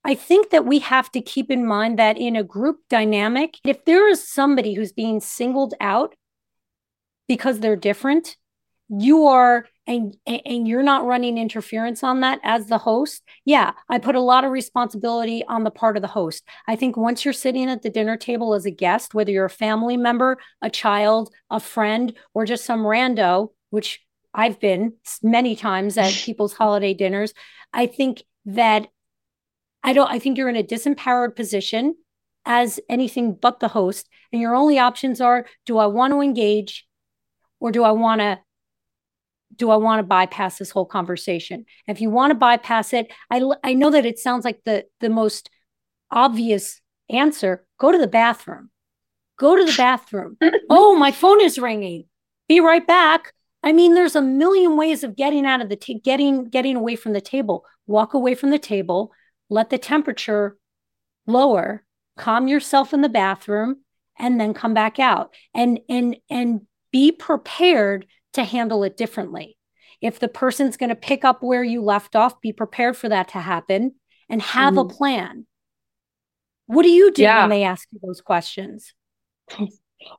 [0.05, 3.85] I think that we have to keep in mind that in a group dynamic, if
[3.85, 6.13] there is somebody who's being singled out
[7.27, 8.35] because they're different,
[8.89, 13.21] you are and and you're not running interference on that as the host.
[13.43, 16.43] Yeah, I put a lot of responsibility on the part of the host.
[16.67, 19.49] I think once you're sitting at the dinner table as a guest, whether you're a
[19.49, 24.01] family member, a child, a friend, or just some rando, which
[24.33, 27.33] I've been many times at people's holiday dinners.
[27.73, 28.87] I think that
[29.83, 31.95] I don't, I think you're in a disempowered position
[32.45, 34.07] as anything but the host.
[34.31, 36.87] And your only options are do I want to engage
[37.59, 38.39] or do I want to?
[39.55, 41.65] Do I want to bypass this whole conversation?
[41.87, 45.09] If you want to bypass it, I, I know that it sounds like the, the
[45.09, 45.49] most
[46.11, 48.69] obvious answer go to the bathroom.
[49.37, 50.37] Go to the bathroom.
[50.69, 52.05] oh, my phone is ringing.
[52.47, 55.99] Be right back I mean, there's a million ways of getting out of the t-
[55.99, 57.65] getting getting away from the table.
[57.87, 59.11] Walk away from the table,
[59.49, 60.57] let the temperature
[61.25, 61.85] lower,
[62.17, 63.77] calm yourself in the bathroom,
[64.19, 65.33] and then come back out.
[65.53, 66.61] And and and
[66.91, 69.57] be prepared to handle it differently.
[70.01, 73.29] If the person's going to pick up where you left off, be prepared for that
[73.29, 73.95] to happen
[74.29, 74.89] and have mm-hmm.
[74.89, 75.47] a plan.
[76.65, 77.41] What do you do yeah.
[77.41, 78.93] when they ask you those questions?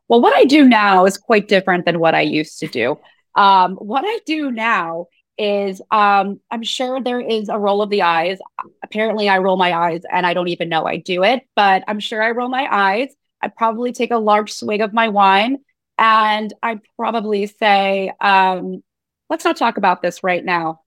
[0.08, 2.98] Well, what I do now is quite different than what I used to do.
[3.34, 8.02] Um, what I do now is um, I'm sure there is a roll of the
[8.02, 8.38] eyes.
[8.82, 12.00] Apparently, I roll my eyes and I don't even know I do it, but I'm
[12.00, 13.14] sure I roll my eyes.
[13.42, 15.58] I probably take a large swig of my wine
[15.98, 18.82] and I probably say, um,
[19.30, 20.80] let's not talk about this right now.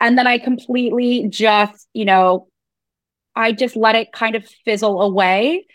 [0.00, 2.48] And then I completely just, you know,
[3.34, 5.66] I just let it kind of fizzle away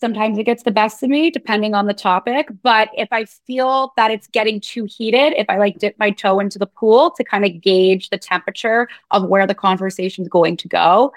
[0.00, 2.48] Sometimes it gets the best of me, depending on the topic.
[2.62, 6.38] But if I feel that it's getting too heated, if I like dip my toe
[6.38, 10.56] into the pool to kind of gauge the temperature of where the conversation is going
[10.58, 11.12] to go,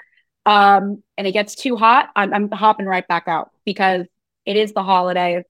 [0.46, 4.06] um, and it gets too hot, I'm, I'm hopping right back out because
[4.46, 5.44] it is the holiday.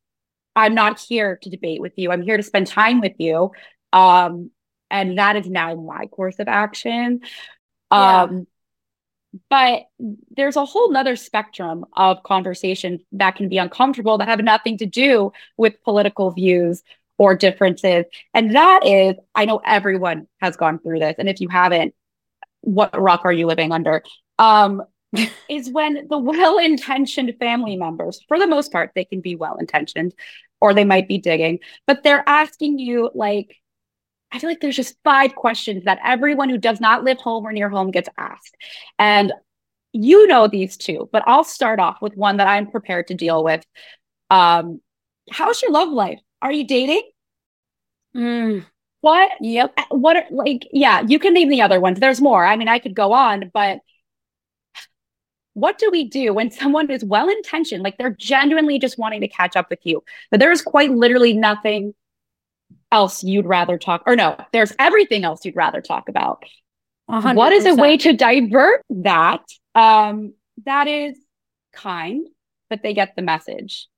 [0.55, 2.11] I'm not here to debate with you.
[2.11, 3.53] I'm here to spend time with you.
[3.93, 4.51] Um,
[4.91, 7.21] and that is now my course of action.
[7.91, 8.23] Yeah.
[8.23, 8.47] Um,
[9.49, 9.85] but
[10.37, 14.87] there's a whole nother spectrum of conversation that can be uncomfortable that have nothing to
[14.87, 16.83] do with political views
[17.17, 18.05] or differences.
[18.35, 21.15] And that is, I know everyone has gone through this.
[21.19, 21.95] And if you haven't,
[22.61, 24.03] what rock are you living under?
[24.39, 24.83] Um,
[25.49, 29.57] is when the well intentioned family members, for the most part, they can be well
[29.57, 30.15] intentioned
[30.61, 33.57] or they might be digging, but they're asking you, like,
[34.31, 37.53] I feel like there's just five questions that everyone who does not live home or
[37.53, 38.57] near home gets asked.
[38.99, 39.33] And
[39.93, 43.45] you know these two, but I'll start off with one that I'm prepared to deal
[43.45, 43.63] with.
[44.31, 44.81] Um,
[45.31, 46.21] how's your love life?
[46.41, 47.03] Are you dating?
[48.17, 48.65] Mm,
[49.03, 49.33] what?
[49.41, 49.79] Yep.
[49.91, 52.01] What are like, yeah, you can name the other ones.
[52.01, 52.45] There's more.
[52.45, 53.81] I mean, I could go on, but
[55.55, 59.29] what do we do when someone is well intentioned, like they're genuinely just wanting to
[59.29, 61.95] catch up with you, but there's quite literally nothing
[62.91, 66.45] else you'd rather talk, or no, there's everything else you'd rather talk about.
[67.11, 67.35] 100%.
[67.35, 69.43] What is a way to divert that?
[69.75, 70.35] Um,
[70.65, 71.19] that is
[71.73, 72.27] kind,
[72.71, 73.89] but they get the message.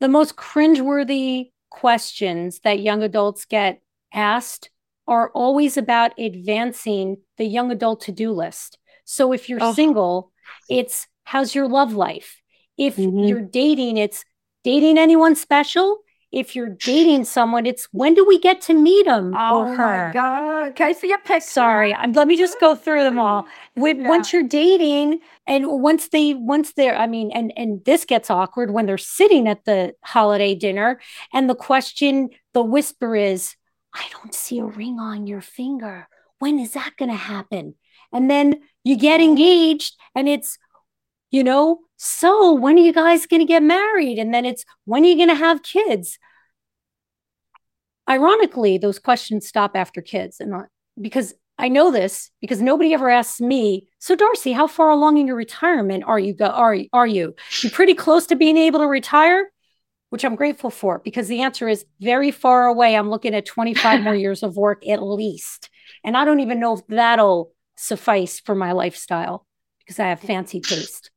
[0.00, 3.80] The most cringeworthy questions that young adults get
[4.12, 4.70] asked
[5.06, 8.78] are always about advancing the young adult to do list.
[9.06, 9.72] So if you're oh.
[9.72, 10.32] single,
[10.68, 12.42] it's how's your love life?
[12.76, 13.20] If mm-hmm.
[13.20, 14.24] you're dating, it's
[14.64, 16.00] dating anyone special?
[16.32, 20.08] If you're dating someone, it's when do we get to meet him oh or her?
[20.08, 20.74] my god!
[20.74, 21.40] Can I see a picture?
[21.40, 23.46] Sorry, I'm, let me just go through them all.
[23.74, 24.08] When, yeah.
[24.08, 28.72] Once you're dating, and once they, once they're, I mean, and and this gets awkward
[28.72, 31.00] when they're sitting at the holiday dinner,
[31.32, 33.54] and the question, the whisper is,
[33.94, 36.08] "I don't see a ring on your finger.
[36.40, 37.76] When is that going to happen?"
[38.16, 40.56] And then you get engaged, and it's,
[41.30, 44.18] you know, so when are you guys going to get married?
[44.18, 46.18] And then it's, when are you going to have kids?
[48.08, 50.40] Ironically, those questions stop after kids.
[50.40, 53.86] And not, because I know this because nobody ever asks me.
[53.98, 56.32] So, Darcy, how far along in your retirement are you?
[56.32, 57.34] Go, are are you?
[57.60, 59.50] You pretty close to being able to retire,
[60.08, 62.96] which I'm grateful for because the answer is very far away.
[62.96, 65.68] I'm looking at 25 more years of work at least,
[66.02, 69.46] and I don't even know if that'll suffice for my lifestyle
[69.80, 71.10] because I have fancy taste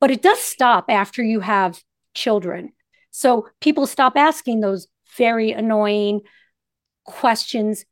[0.00, 1.82] but it does stop after you have
[2.14, 2.72] children.
[3.10, 6.20] So people stop asking those very annoying
[7.04, 7.84] questions.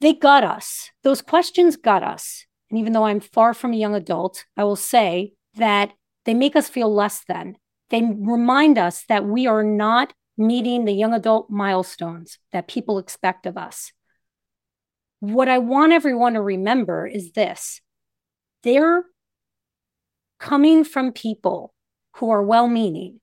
[0.00, 0.90] They got us.
[1.02, 2.46] Those questions got us.
[2.70, 5.92] And even though I'm far from a young adult, I will say that
[6.24, 7.56] they make us feel less than.
[7.90, 13.44] They remind us that we are not meeting the young adult milestones that people expect
[13.44, 13.92] of us.
[15.22, 17.80] What I want everyone to remember is this
[18.64, 19.04] they're
[20.40, 21.72] coming from people
[22.16, 23.20] who are well meaning.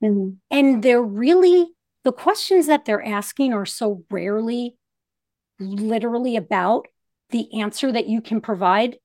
[0.00, 0.36] Mm-hmm.
[0.52, 1.66] And they're really,
[2.04, 4.76] the questions that they're asking are so rarely
[5.58, 6.86] literally about
[7.30, 8.96] the answer that you can provide.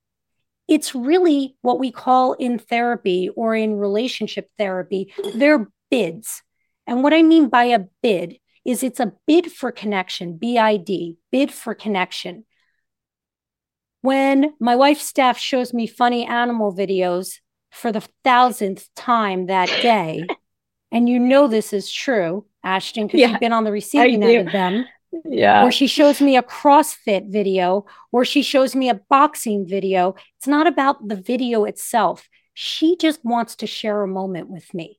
[0.68, 6.44] It's really what we call in therapy or in relationship therapy, they're bids.
[6.86, 11.52] And what I mean by a bid is it's a bid for connection, BID, bid
[11.52, 12.44] for connection
[14.02, 17.38] when my wife Steph shows me funny animal videos
[17.70, 20.26] for the thousandth time that day,
[20.90, 24.48] and you know this is true, Ashton, because yeah, you've been on the receiving end
[24.48, 24.84] of them.
[25.24, 25.64] Yeah.
[25.64, 30.14] Or she shows me a CrossFit video, or she shows me a boxing video.
[30.38, 32.28] It's not about the video itself.
[32.54, 34.98] She just wants to share a moment with me.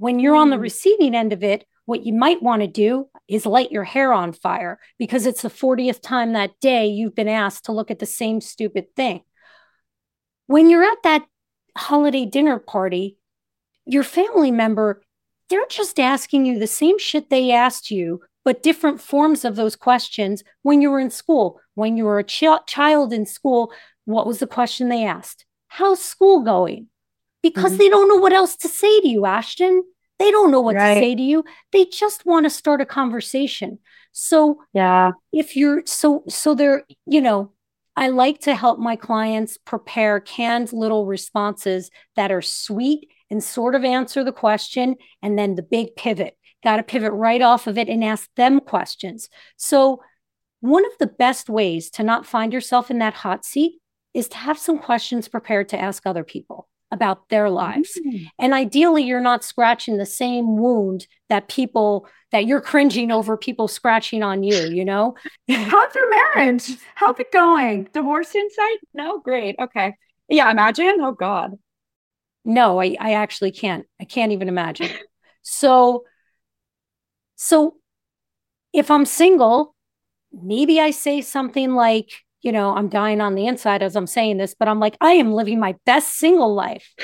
[0.00, 0.62] When you're on the mm.
[0.62, 4.32] receiving end of it, what you might want to do is light your hair on
[4.32, 8.06] fire because it's the 40th time that day you've been asked to look at the
[8.06, 9.20] same stupid thing.
[10.46, 11.26] When you're at that
[11.76, 13.18] holiday dinner party,
[13.84, 15.02] your family member,
[15.50, 19.76] they're just asking you the same shit they asked you, but different forms of those
[19.76, 21.60] questions when you were in school.
[21.74, 23.70] When you were a ch- child in school,
[24.06, 25.44] what was the question they asked?
[25.68, 26.86] How's school going?
[27.42, 27.78] Because mm-hmm.
[27.78, 29.82] they don't know what else to say to you, Ashton.
[30.18, 30.94] They don't know what right.
[30.94, 31.44] to say to you.
[31.72, 33.78] They just want to start a conversation.
[34.12, 37.52] So, yeah, if you're so, so they're, you know,
[37.96, 43.74] I like to help my clients prepare canned little responses that are sweet and sort
[43.74, 44.96] of answer the question.
[45.22, 48.60] And then the big pivot, got to pivot right off of it and ask them
[48.60, 49.28] questions.
[49.56, 50.02] So,
[50.60, 53.80] one of the best ways to not find yourself in that hot seat
[54.12, 57.98] is to have some questions prepared to ask other people about their lives.
[58.04, 58.26] Mm.
[58.38, 63.68] And ideally, you're not scratching the same wound that people that you're cringing over people
[63.68, 65.16] scratching on you, you know?
[65.48, 66.76] How's your marriage?
[66.94, 67.88] How's it going?
[67.92, 68.78] Divorce inside?
[68.94, 69.56] No, great.
[69.60, 69.94] Okay.
[70.28, 70.98] Yeah, imagine.
[71.00, 71.58] Oh God.
[72.44, 73.86] No, I, I actually can't.
[74.00, 74.90] I can't even imagine.
[75.42, 76.04] So,
[77.36, 77.76] so
[78.72, 79.74] if I'm single,
[80.32, 82.10] maybe I say something like,
[82.42, 85.12] you know, I'm dying on the inside as I'm saying this, but I'm like, I
[85.12, 86.94] am living my best single life.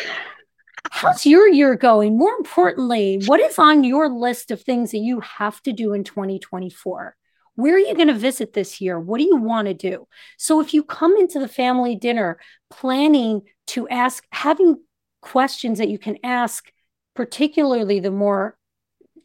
[0.91, 2.16] How's your year going?
[2.16, 6.05] More importantly, what is on your list of things that you have to do in
[6.05, 7.16] 2024?
[7.57, 9.01] Where are you going to visit this year?
[9.01, 10.07] What do you want to do?
[10.39, 12.39] So, if you come into the family dinner
[12.70, 14.76] planning to ask, having
[15.22, 16.70] questions that you can ask,
[17.14, 18.57] particularly the more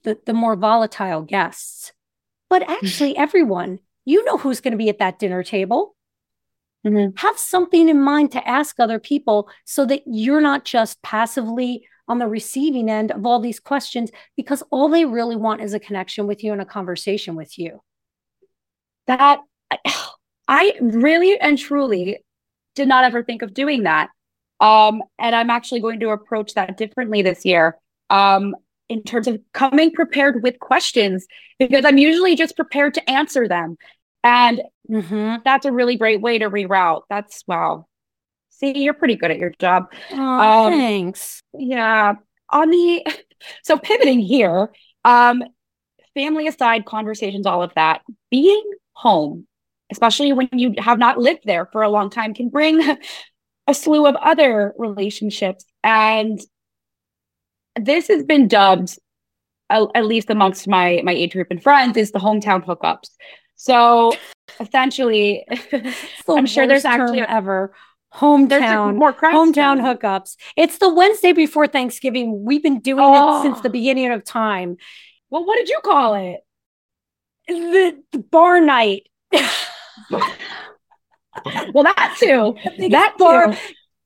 [0.04, 1.92] the, the more volatile guests,
[2.50, 2.70] but mm.
[2.70, 5.96] actually everyone, you know who's going to be at that dinner table.
[6.86, 7.16] Mm-hmm.
[7.18, 12.18] Have something in mind to ask other people so that you're not just passively on
[12.18, 16.28] the receiving end of all these questions because all they really want is a connection
[16.28, 17.82] with you and a conversation with you.
[19.08, 19.42] That
[20.48, 22.24] I really and truly
[22.76, 24.10] did not ever think of doing that.
[24.60, 27.78] Um, and I'm actually going to approach that differently this year.
[28.10, 28.56] Um,
[28.90, 31.26] in terms of coming prepared with questions
[31.58, 33.78] because I'm usually just prepared to answer them.
[34.24, 35.42] And mm-hmm.
[35.44, 37.04] that's a really great way to reroute.
[37.10, 37.88] That's wow.
[38.50, 39.92] See, you're pretty good at your job.
[40.12, 41.42] Oh, um, thanks.
[41.58, 42.14] Yeah.
[42.50, 43.06] On the
[43.64, 44.72] so pivoting here,
[45.04, 45.44] um,
[46.14, 48.64] family aside, conversations, all of that, being
[48.94, 49.48] home,
[49.92, 52.82] especially when you have not lived there for a long time, can bring
[53.68, 55.66] a slew of other relationships.
[55.84, 56.40] And
[57.76, 58.98] this has been dubbed,
[59.70, 63.10] at least amongst my my age group and friends, is the hometown hookups.
[63.62, 64.14] So
[64.60, 65.46] essentially,
[66.28, 67.76] I'm sure there's actually a, ever
[68.12, 70.36] hometown more hometown hookups.
[70.58, 72.44] It's the Wednesday before Thanksgiving.
[72.44, 73.38] We've been doing oh.
[73.38, 74.78] it since the beginning of time.
[75.30, 76.40] Well, what did you call it?
[77.48, 79.08] The, the bar night.
[79.32, 79.44] well,
[81.84, 82.56] that too.
[82.90, 83.54] That bar.
[83.54, 83.60] Too.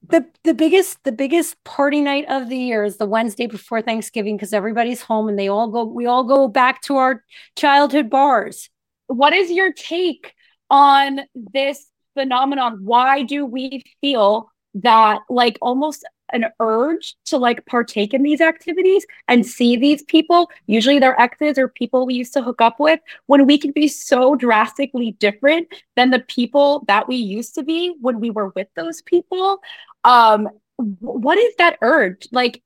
[0.10, 4.36] The the biggest the biggest party night of the year is the Wednesday before Thanksgiving
[4.36, 7.24] because everybody's home and they all go we all go back to our
[7.56, 8.70] childhood bars
[9.08, 10.34] what is your take
[10.70, 12.80] on this phenomenon?
[12.84, 19.06] Why do we feel that like almost an urge to like partake in these activities
[19.28, 23.00] and see these people, usually they're exes or people we used to hook up with,
[23.28, 27.96] when we can be so drastically different than the people that we used to be
[28.02, 29.60] when we were with those people.
[30.04, 32.28] Um, what is that urge?
[32.32, 32.62] Like,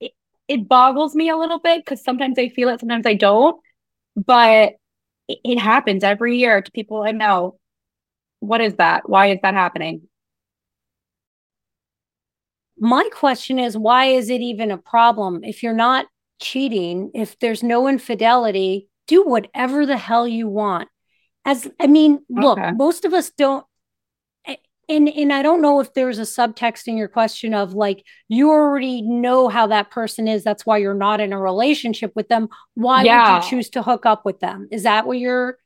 [0.00, 0.12] it,
[0.46, 3.60] it boggles me a little bit because sometimes I feel it, sometimes I don't.
[4.16, 4.74] But
[5.28, 7.58] it happens every year to people I know.
[8.40, 9.08] What is that?
[9.08, 10.02] Why is that happening?
[12.78, 15.42] My question is why is it even a problem?
[15.42, 16.06] If you're not
[16.40, 20.88] cheating, if there's no infidelity, do whatever the hell you want.
[21.44, 23.64] As I mean, look, most of us don't
[24.88, 28.50] and and I don't know if there's a subtext in your question of like you
[28.50, 30.44] already know how that person is.
[30.44, 32.48] That's why you're not in a relationship with them.
[32.74, 33.34] Why yeah.
[33.34, 34.68] would you choose to hook up with them?
[34.70, 35.58] Is that what you're?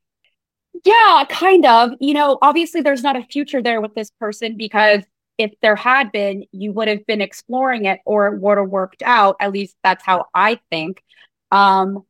[0.84, 1.92] Yeah, kind of.
[2.00, 5.02] You know, obviously there's not a future there with this person because
[5.38, 9.02] if there had been, you would have been exploring it or it would have worked
[9.04, 9.36] out.
[9.40, 11.02] At least that's how I think.
[11.50, 12.04] Um,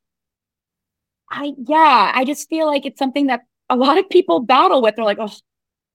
[1.30, 4.96] I yeah, I just feel like it's something that a lot of people battle with.
[4.96, 5.32] They're like, oh,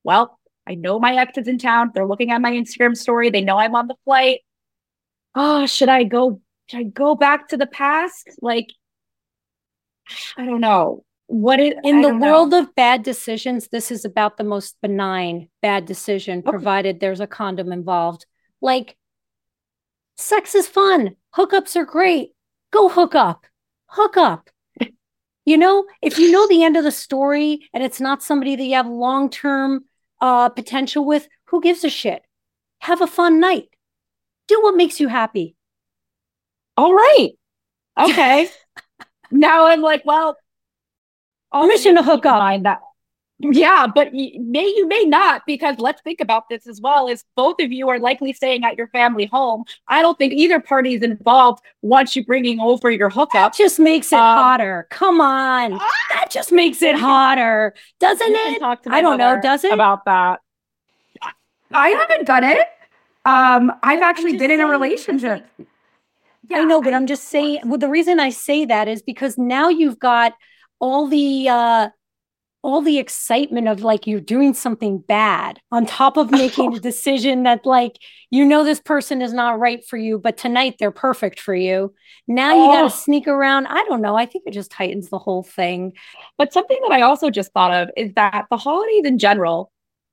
[0.04, 0.37] well,
[0.68, 1.92] I know my ex is in town.
[1.94, 3.30] They're looking at my Instagram story.
[3.30, 4.42] They know I'm on the flight.
[5.34, 6.42] Oh, should I go?
[6.68, 8.30] Should I go back to the past?
[8.42, 8.68] Like,
[10.38, 11.04] I don't know.
[11.28, 12.60] What is in the world know.
[12.60, 13.68] of bad decisions?
[13.68, 16.50] This is about the most benign bad decision, okay.
[16.50, 18.26] provided there's a condom involved.
[18.62, 18.98] Like,
[20.18, 21.16] sex is fun.
[21.36, 22.32] Hookups are great.
[22.72, 23.46] Go hook up.
[23.88, 24.50] Hook up.
[25.46, 28.64] you know, if you know the end of the story and it's not somebody that
[28.64, 29.86] you have long term
[30.22, 32.24] uh, potential with, who gives a shit?
[32.80, 33.70] Have a fun night.
[34.48, 35.56] Do what makes you happy.
[36.76, 37.32] All right.
[38.00, 38.50] Okay.
[39.32, 40.38] now I'm like, well,
[41.52, 42.64] permission to hook up.
[42.64, 42.80] That
[43.40, 47.08] yeah, but you may you may not because let's think about this as well.
[47.08, 49.64] Is both of you are likely staying at your family home.
[49.88, 53.52] I don't think either party is involved once you bringing over your hookup.
[53.52, 54.88] That just makes it um, hotter.
[54.90, 55.92] Come on, ah!
[56.10, 58.60] that just makes it hotter, doesn't it?
[58.60, 59.40] Talk to I don't know.
[59.40, 60.42] Does it about that?
[61.72, 62.68] I haven't done it.
[63.26, 65.46] Um, I've actually been in a relationship.
[66.50, 67.60] Yeah, I know, but I'm just saying.
[67.66, 70.34] Well, the reason I say that is because now you've got
[70.80, 71.90] all the uh
[72.64, 77.44] all the excitement of like you're doing something bad on top of making a decision
[77.44, 77.98] that like
[78.30, 81.94] you know this person is not right for you but tonight they're perfect for you.
[82.28, 82.74] Now you oh.
[82.74, 83.68] got to sneak around.
[83.68, 84.16] I don't know.
[84.16, 85.94] I think it just tightens the whole thing.
[86.38, 89.72] But something that i also just thought of is that the holidays in general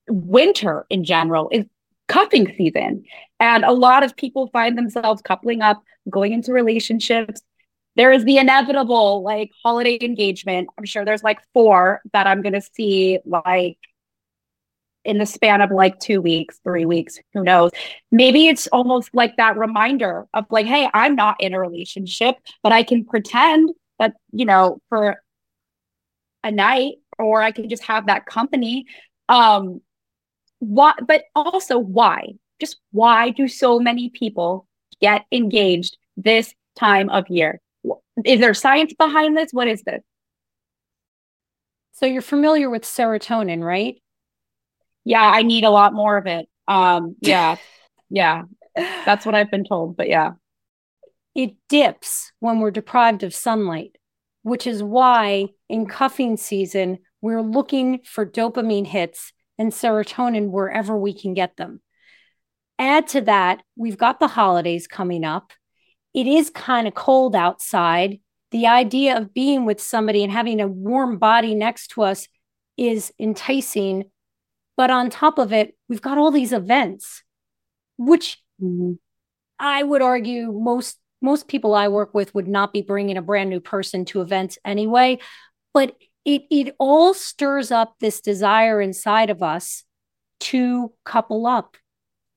[0.08, 1.64] winter in general is
[2.08, 3.04] cuffing season.
[3.40, 7.42] And a lot of people find themselves coupling up going into relationships
[7.96, 10.68] there is the inevitable like holiday engagement.
[10.78, 13.78] I'm sure there's like four that I'm going to see like
[15.04, 17.70] in the span of like two weeks, three weeks, who knows?
[18.10, 22.72] Maybe it's almost like that reminder of like, hey, I'm not in a relationship, but
[22.72, 25.16] I can pretend that, you know, for
[26.42, 28.86] a night or I can just have that company.
[29.28, 29.80] Um,
[30.58, 32.34] why, but also why?
[32.60, 34.66] Just why do so many people
[35.00, 37.60] get engaged this time of year?
[38.24, 39.50] Is there science behind this?
[39.52, 40.02] What is this?
[41.92, 44.00] So you're familiar with serotonin, right?
[45.04, 46.46] Yeah, I need a lot more of it.
[46.66, 47.56] Um, yeah,
[48.10, 48.42] yeah.
[48.74, 50.32] That's what I've been told, but yeah.
[51.34, 53.96] It dips when we're deprived of sunlight,
[54.42, 61.18] which is why in cuffing season, we're looking for dopamine hits and serotonin wherever we
[61.18, 61.80] can get them.
[62.78, 65.52] Add to that, we've got the holidays coming up.
[66.14, 68.20] It is kind of cold outside.
[68.52, 72.28] The idea of being with somebody and having a warm body next to us
[72.76, 74.04] is enticing.
[74.76, 77.22] But on top of it, we've got all these events,
[77.96, 78.92] which mm-hmm.
[79.58, 83.48] I would argue most most people I work with would not be bringing a brand
[83.48, 85.18] new person to events anyway.
[85.72, 89.84] But it it all stirs up this desire inside of us
[90.40, 91.76] to couple up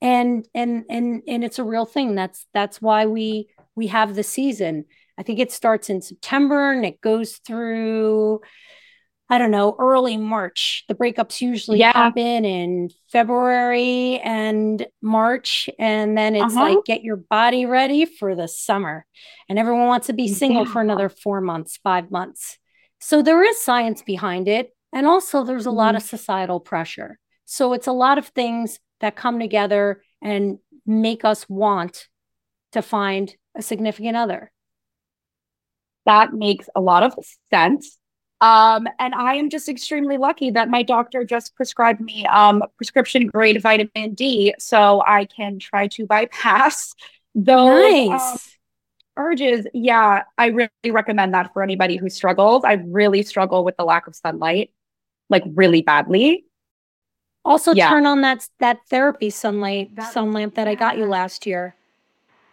[0.01, 4.23] and and and and it's a real thing that's that's why we we have the
[4.23, 4.83] season
[5.17, 8.41] i think it starts in september and it goes through
[9.29, 11.93] i don't know early march the breakups usually yeah.
[11.93, 16.75] happen in february and march and then it's uh-huh.
[16.75, 19.05] like get your body ready for the summer
[19.47, 20.71] and everyone wants to be single yeah.
[20.73, 22.57] for another four months five months
[22.99, 25.77] so there is science behind it and also there's a mm-hmm.
[25.77, 31.23] lot of societal pressure so it's a lot of things that come together and make
[31.23, 32.07] us want
[32.71, 34.51] to find a significant other.
[36.05, 37.13] That makes a lot of
[37.49, 37.97] sense.
[38.39, 43.27] Um, and I am just extremely lucky that my doctor just prescribed me um, prescription
[43.27, 46.93] grade vitamin D so I can try to bypass
[47.35, 48.21] those nice.
[48.21, 48.37] um,
[49.17, 49.65] urges.
[49.73, 52.63] Yeah, I really recommend that for anybody who struggles.
[52.63, 54.71] I really struggle with the lack of sunlight,
[55.29, 56.45] like really badly.
[57.43, 57.89] Also, yeah.
[57.89, 61.75] turn on that that therapy sunlight that, sun lamp that I got you last year.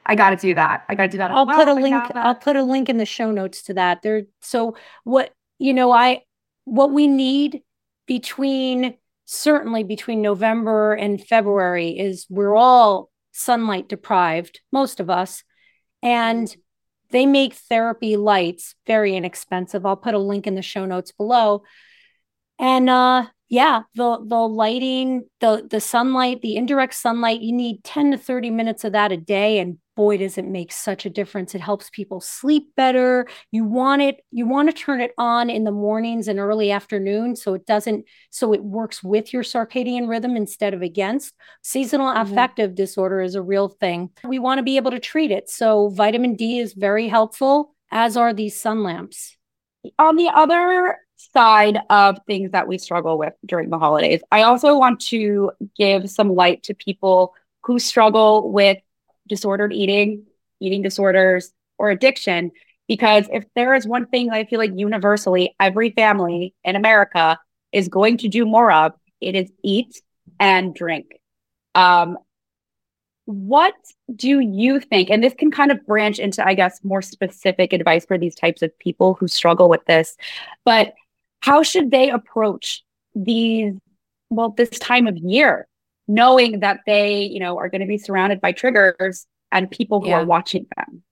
[0.07, 0.85] I got to do that.
[0.89, 1.31] I got to do that.
[1.31, 1.57] I'll well.
[1.57, 1.95] put a link.
[2.15, 4.03] I'll put a link in the show notes to that.
[4.03, 4.23] There.
[4.41, 6.23] So what you know, I
[6.65, 7.63] what we need
[8.07, 15.43] between certainly between November and February is we're all sunlight deprived, most of us,
[16.03, 16.55] and
[17.11, 19.87] they make therapy lights very inexpensive.
[19.87, 21.63] I'll put a link in the show notes below.
[22.59, 28.13] And uh yeah the the lighting the the sunlight the indirect sunlight you need 10
[28.13, 31.55] to 30 minutes of that a day and boy does it make such a difference
[31.55, 35.65] it helps people sleep better you want it you want to turn it on in
[35.65, 40.37] the mornings and early afternoon so it doesn't so it works with your circadian rhythm
[40.37, 42.33] instead of against seasonal mm-hmm.
[42.33, 45.89] affective disorder is a real thing we want to be able to treat it so
[45.91, 49.37] vitamin d is very helpful as are these sun lamps
[49.99, 50.99] on the other
[51.33, 54.21] side of things that we struggle with during the holidays.
[54.31, 58.79] I also want to give some light to people who struggle with
[59.27, 60.25] disordered eating,
[60.61, 62.51] eating disorders, or addiction.
[62.89, 67.39] Because if there is one thing I feel like universally every family in America
[67.73, 70.03] is going to do more of, it is eat
[70.39, 71.19] and drink.
[71.75, 72.19] Um,
[73.27, 73.75] what
[74.15, 75.09] do you think?
[75.09, 78.61] And this can kind of branch into, I guess, more specific advice for these types
[78.61, 80.17] of people who struggle with this.
[80.65, 80.93] But
[81.41, 83.75] how should they approach these
[84.31, 85.67] well this time of year
[86.07, 90.09] knowing that they you know are going to be surrounded by triggers and people who
[90.09, 90.21] yeah.
[90.21, 91.03] are watching them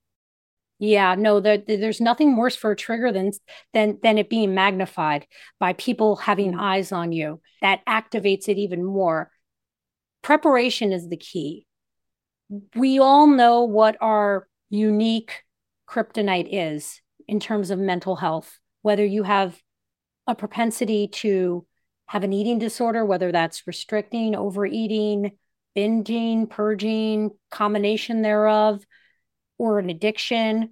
[0.78, 3.30] yeah no there, there's nothing worse for a trigger than
[3.72, 5.26] than than it being magnified
[5.58, 6.60] by people having mm-hmm.
[6.60, 9.30] eyes on you that activates it even more
[10.22, 11.66] preparation is the key
[12.74, 15.44] we all know what our unique
[15.88, 19.60] kryptonite is in terms of mental health whether you have
[20.26, 21.66] a propensity to
[22.06, 25.32] have an eating disorder, whether that's restricting, overeating,
[25.76, 28.84] binging, purging, combination thereof,
[29.58, 30.70] or an addiction,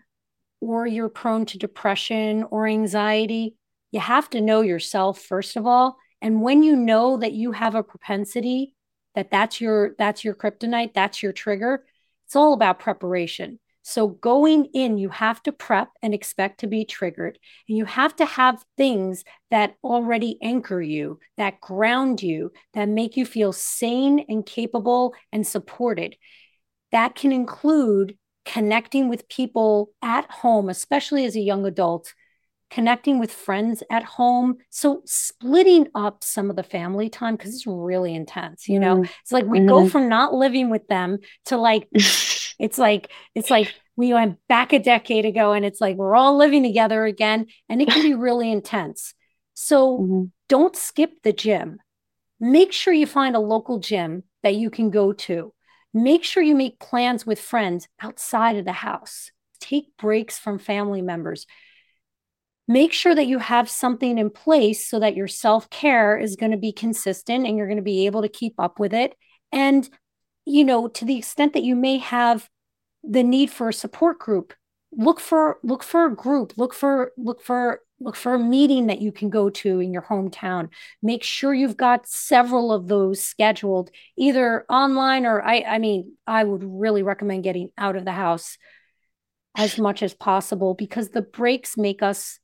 [0.60, 3.56] or you're prone to depression or anxiety,
[3.90, 5.96] you have to know yourself first of all.
[6.20, 8.74] And when you know that you have a propensity,
[9.14, 11.84] that that's your that's your kryptonite, that's your trigger,
[12.26, 13.58] it's all about preparation.
[13.82, 17.38] So going in, you have to prep and expect to be triggered.
[17.68, 23.16] And you have to have things that already anchor you, that ground you, that make
[23.16, 26.16] you feel sane and capable and supported.
[26.92, 32.14] That can include connecting with people at home, especially as a young adult,
[32.70, 34.56] connecting with friends at home.
[34.70, 38.98] So splitting up some of the family time because it's really intense, you know.
[38.98, 39.10] Mm.
[39.22, 39.68] It's like we mm-hmm.
[39.68, 41.88] go from not living with them to like
[42.60, 46.36] It's like it's like we went back a decade ago and it's like we're all
[46.36, 49.14] living together again and it can be really intense.
[49.54, 50.24] So mm-hmm.
[50.48, 51.78] don't skip the gym.
[52.38, 55.52] Make sure you find a local gym that you can go to.
[55.92, 59.30] Make sure you make plans with friends outside of the house.
[59.60, 61.46] Take breaks from family members.
[62.68, 66.52] Make sure that you have something in place so that your self care is going
[66.52, 69.14] to be consistent and you're going to be able to keep up with it.
[69.50, 69.88] And
[70.44, 72.48] you know, to the extent that you may have
[73.02, 74.54] the need for a support group,
[74.92, 79.00] look for look for a group, look for look for look for a meeting that
[79.00, 80.68] you can go to in your hometown.
[81.02, 86.44] Make sure you've got several of those scheduled, either online or I I mean, I
[86.44, 88.58] would really recommend getting out of the house
[89.56, 92.38] as much as possible because the breaks make us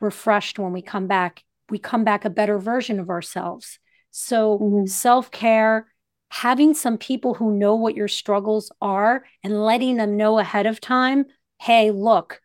[0.00, 1.44] refreshed when we come back.
[1.68, 3.78] We come back a better version of ourselves.
[4.10, 4.86] So, mm-hmm.
[4.86, 5.86] self care,
[6.30, 10.80] having some people who know what your struggles are and letting them know ahead of
[10.80, 11.26] time
[11.60, 12.40] hey, look,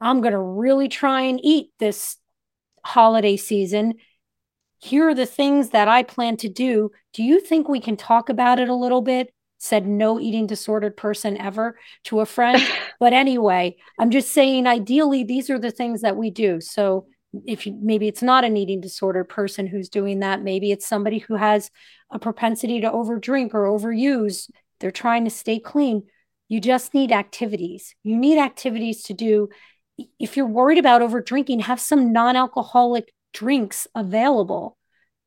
[0.00, 2.16] I'm going to really try and eat this
[2.84, 3.94] holiday season.
[4.78, 6.92] Here are the things that I plan to do.
[7.12, 9.34] Do you think we can talk about it a little bit?
[9.58, 12.62] Said no eating disordered person ever to a friend.
[13.00, 16.60] but anyway, I'm just saying, ideally, these are the things that we do.
[16.60, 17.06] So
[17.46, 21.18] if you, maybe it's not an eating disorder person who's doing that, maybe it's somebody
[21.18, 21.70] who has
[22.10, 24.50] a propensity to overdrink or overuse.
[24.80, 26.04] They're trying to stay clean.
[26.48, 27.94] You just need activities.
[28.02, 29.48] You need activities to do.
[30.18, 34.76] If you're worried about overdrinking, have some non alcoholic drinks available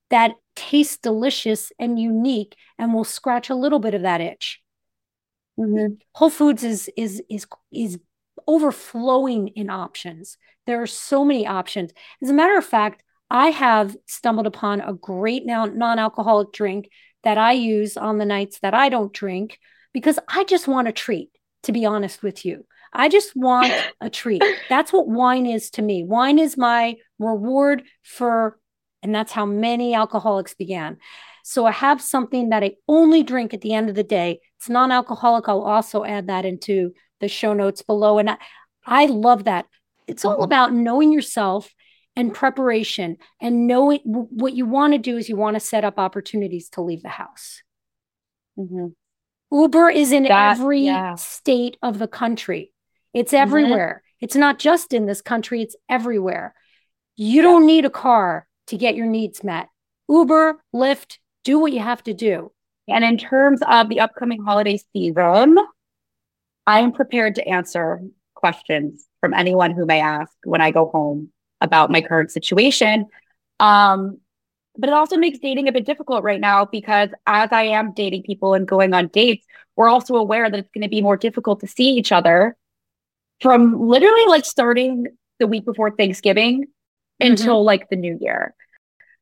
[0.10, 4.62] that taste delicious and unique and will scratch a little bit of that itch.
[5.58, 5.95] Mm-hmm.
[6.14, 7.99] Whole Foods is is is is
[8.47, 10.37] overflowing in options.
[10.65, 11.91] There are so many options.
[12.21, 16.89] As a matter of fact, I have stumbled upon a great non-alcoholic drink
[17.23, 19.59] that I use on the nights that I don't drink
[19.93, 21.29] because I just want a treat,
[21.63, 22.65] to be honest with you.
[22.93, 24.43] I just want a treat.
[24.69, 26.03] That's what wine is to me.
[26.03, 28.59] Wine is my reward for,
[29.01, 30.97] and that's how many alcoholics began.
[31.43, 34.39] So I have something that I only drink at the end of the day.
[34.57, 35.49] It's non alcoholic.
[35.49, 36.93] I'll also add that into
[37.24, 38.19] the show notes below.
[38.19, 38.38] And I,
[38.86, 39.65] I love that.
[40.05, 41.74] It's all about knowing yourself
[42.17, 45.97] and preparation and knowing what you want to do is you want to set up
[45.97, 47.63] opportunities to leave the house.
[48.59, 48.88] Mm-hmm.
[49.51, 51.15] Uber is in that, every yeah.
[51.15, 52.74] state of the country.
[53.13, 53.41] It's mm-hmm.
[53.41, 54.03] everywhere.
[54.03, 54.26] Mm-hmm.
[54.26, 56.53] It's not just in this country, it's everywhere.
[57.15, 57.41] You yeah.
[57.43, 59.69] don't need a car to get your needs met.
[60.09, 62.51] Uber, Lyft, do what you have to do.
[62.89, 65.57] And in terms of the upcoming holiday season,
[66.66, 68.01] I am prepared to answer
[68.36, 71.30] questions from anyone who may ask when I go home
[71.61, 73.07] about my current situation.
[73.59, 74.20] Um,
[74.78, 78.24] but it also makes dating a bit difficult right now because as I am dating
[78.24, 79.45] people and going on dates,
[79.76, 82.57] we're also aware that it's going to be more difficult to see each other
[83.41, 85.07] from literally like starting
[85.39, 87.32] the week before Thanksgiving mm-hmm.
[87.32, 88.55] until like the new year.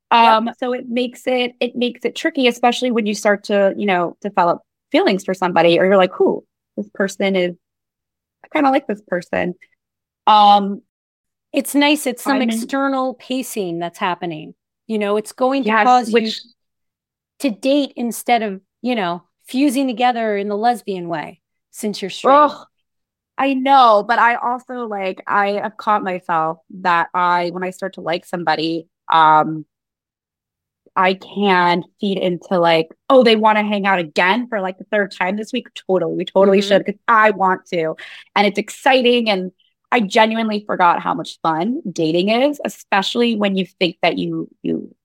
[0.09, 0.55] Um, yep.
[0.59, 4.17] so it makes it it makes it tricky, especially when you start to, you know,
[4.21, 4.61] develop
[4.91, 6.45] feelings for somebody or you're like, who
[6.81, 7.55] this person is
[8.43, 9.55] I kind of like this person.
[10.27, 10.81] Um
[11.53, 12.07] it's nice.
[12.07, 14.55] It's some I'm external pacing that's happening.
[14.87, 16.51] You know, it's going to yes, cause which, you
[17.39, 22.33] to date instead of, you know, fusing together in the lesbian way since you're straight.
[22.33, 22.65] Oh,
[23.37, 27.93] I know, but I also like I have caught myself that I when I start
[27.93, 29.65] to like somebody, um
[30.95, 34.83] I can feed into like, oh, they want to hang out again for like the
[34.85, 35.67] third time this week.
[35.73, 36.67] Totally, we totally mm-hmm.
[36.67, 37.95] should because I want to.
[38.35, 39.51] And it's exciting and
[39.91, 44.95] I genuinely forgot how much fun dating is, especially when you think that you you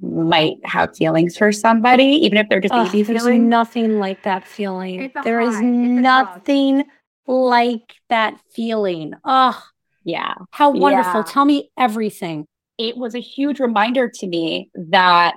[0.00, 3.24] might have feelings for somebody, even if they're just Ugh, easy feelings.
[3.24, 5.10] There's nothing like that feeling.
[5.24, 5.48] There high.
[5.48, 6.84] is nothing
[7.26, 9.14] like that feeling.
[9.24, 9.60] Oh,
[10.04, 10.34] yeah.
[10.50, 11.20] How wonderful.
[11.20, 11.32] Yeah.
[11.32, 12.46] Tell me everything.
[12.78, 15.34] It was a huge reminder to me that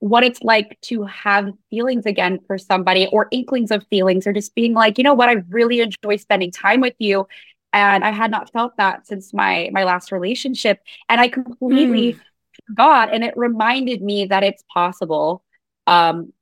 [0.00, 4.54] what it's like to have feelings again for somebody or inklings of feelings or just
[4.54, 7.26] being like, you know what, I really enjoy spending time with you.
[7.72, 10.80] And I had not felt that since my my last relationship.
[11.08, 12.20] And I completely mm.
[12.66, 13.14] forgot.
[13.14, 15.42] And it reminded me that it's possible
[15.86, 16.34] um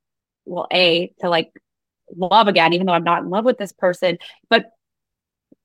[0.43, 1.51] well a to like
[2.15, 4.17] love again even though I'm not in love with this person.
[4.49, 4.71] But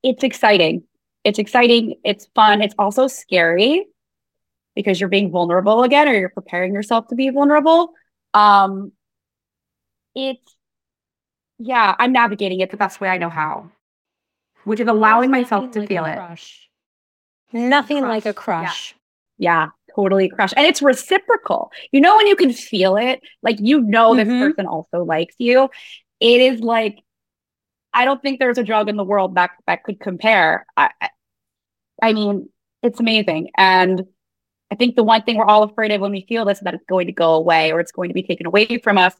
[0.05, 0.85] it's exciting.
[1.25, 1.97] It's exciting.
[2.05, 2.62] It's fun.
[2.62, 3.87] It's also scary
[4.79, 7.93] because you're being vulnerable again or you're preparing yourself to be vulnerable
[8.33, 8.93] um
[10.14, 10.55] it's
[11.59, 13.68] yeah i'm navigating it the best way i know how
[14.68, 16.14] which is allowing myself to like feel it.
[16.14, 16.68] Crush.
[17.53, 18.09] Nothing crush.
[18.11, 18.95] like a crush.
[19.39, 19.64] Yeah.
[19.64, 19.68] yeah.
[19.97, 20.53] totally crush.
[20.57, 21.72] And it's reciprocal.
[21.91, 24.29] You know, when you can feel it, like you know mm-hmm.
[24.29, 25.70] this person also likes you.
[26.20, 26.99] It is like,
[27.95, 30.66] I don't think there's a drug in the world that that could compare.
[30.76, 30.91] I,
[32.03, 32.51] I mean,
[32.83, 33.51] it's amazing.
[33.57, 34.03] And
[34.71, 36.75] I think the one thing we're all afraid of when we feel this is that
[36.75, 39.14] it's going to go away or it's going to be taken away from us.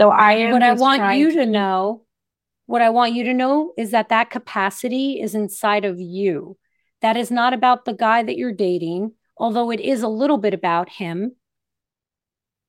[0.00, 0.52] So I am.
[0.52, 2.02] What I want you to know
[2.66, 6.56] what I want you to know is that that capacity is inside of you.
[7.00, 10.54] That is not about the guy that you're dating, although it is a little bit
[10.54, 11.36] about him.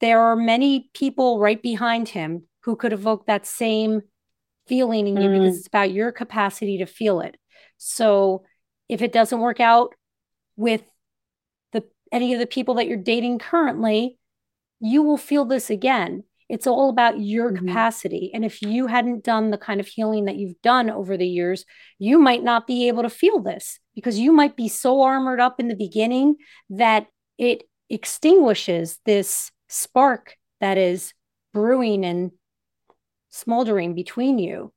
[0.02, 4.02] There are many people right behind him who could evoke that same
[4.68, 5.40] feeling in you mm.
[5.40, 7.38] because it's about your capacity to feel it.
[7.78, 8.44] So
[8.90, 9.94] if it doesn't work out
[10.56, 10.84] with
[12.14, 14.18] any of the people that you're dating currently,
[14.80, 16.24] you will feel this again.
[16.48, 17.68] It's all about your mm-hmm.
[17.68, 18.30] capacity.
[18.34, 21.66] And if you hadn't done the kind of healing that you've done over the years,
[21.98, 25.60] you might not be able to feel this because you might be so armored up
[25.60, 26.36] in the beginning
[26.70, 27.08] that
[27.38, 31.14] it extinguishes this spark that is
[31.54, 32.32] brewing and
[33.32, 34.72] smoldering between you.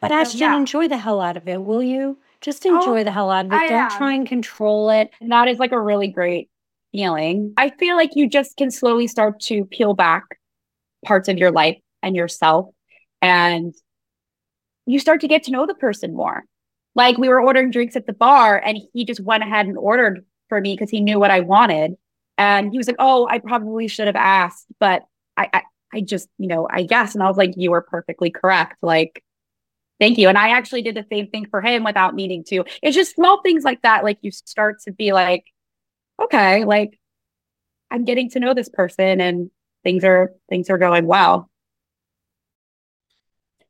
[0.00, 0.56] But Ashton, yeah.
[0.56, 2.18] enjoy the hell out of it, will you?
[2.42, 3.56] Just oh, enjoy oh, the hell out of it.
[3.56, 3.90] I Don't am.
[3.90, 5.10] try and control it.
[5.22, 6.50] And that is like a really great
[6.94, 7.52] feeling.
[7.56, 10.22] I feel like you just can slowly start to peel back
[11.04, 12.68] parts of your life and yourself.
[13.20, 13.74] And
[14.86, 16.44] you start to get to know the person more.
[16.94, 20.24] Like we were ordering drinks at the bar and he just went ahead and ordered
[20.48, 21.94] for me because he knew what I wanted.
[22.38, 25.02] And he was like, Oh, I probably should have asked, but
[25.36, 25.62] I, I,
[25.94, 27.14] I just, you know, I guess.
[27.14, 28.76] And I was like, You were perfectly correct.
[28.82, 29.24] Like,
[29.98, 30.28] thank you.
[30.28, 32.64] And I actually did the same thing for him without meaning to.
[32.82, 34.04] It's just small things like that.
[34.04, 35.44] Like you start to be like,
[36.22, 36.98] okay, like
[37.90, 39.50] I'm getting to know this person and
[39.82, 41.50] things are things are going well.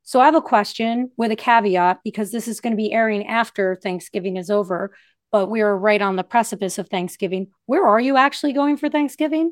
[0.03, 3.25] So I have a question with a caveat because this is going to be airing
[3.25, 4.95] after Thanksgiving is over,
[5.31, 7.47] but we are right on the precipice of Thanksgiving.
[7.65, 9.51] Where are you actually going for Thanksgiving?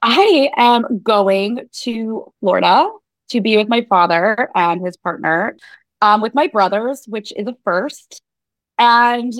[0.00, 2.88] I am going to Florida
[3.28, 5.56] to be with my father and his partner,
[6.00, 8.22] um, with my brothers, which is a first.
[8.78, 9.32] And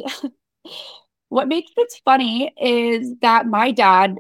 [1.33, 4.19] what makes this funny is that my dad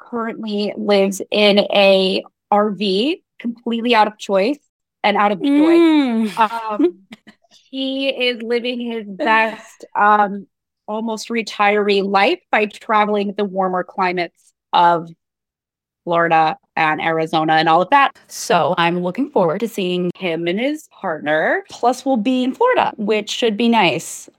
[0.00, 4.58] currently lives in a RV completely out of choice
[5.02, 5.48] and out of joy.
[5.50, 6.38] Mm.
[6.38, 7.00] Um,
[7.70, 10.46] he is living his best um,
[10.88, 15.10] almost retiree life by traveling the warmer climates of
[16.04, 18.18] Florida and Arizona and all of that.
[18.28, 21.64] So I'm looking forward to seeing him and his partner.
[21.68, 24.30] Plus, we'll be in Florida, which should be nice.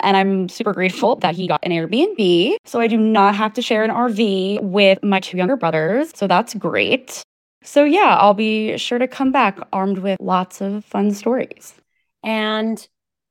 [0.00, 2.56] And I'm super grateful that he got an Airbnb.
[2.64, 6.12] So I do not have to share an RV with my two younger brothers.
[6.14, 7.22] So that's great.
[7.62, 11.74] So, yeah, I'll be sure to come back armed with lots of fun stories.
[12.22, 12.86] And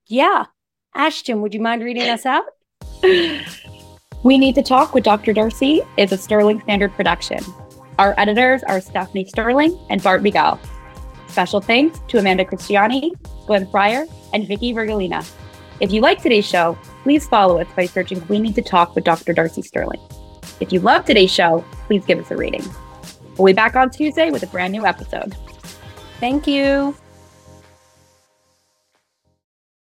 [0.08, 0.46] yeah,
[0.94, 2.44] Ashton, would you mind reading us out?
[4.24, 5.34] we Need to Talk with Dr.
[5.34, 7.40] Darcy is a Sterling Standard production.
[8.00, 10.60] Our editors are Stephanie Sterling and Bart Miguel.
[11.28, 13.12] Special thanks to Amanda Cristiani,
[13.48, 15.28] Glenn Fryer, and Vicky Virgolina.
[15.80, 19.04] If you like today's show, please follow us by searching We Need to Talk with
[19.04, 19.32] Dr.
[19.32, 20.02] Darcy Sterling.
[20.60, 22.66] If you love today's show, please give us a rating.
[23.38, 25.36] We'll be back on Tuesday with a brand new episode.
[26.20, 26.96] Thank you.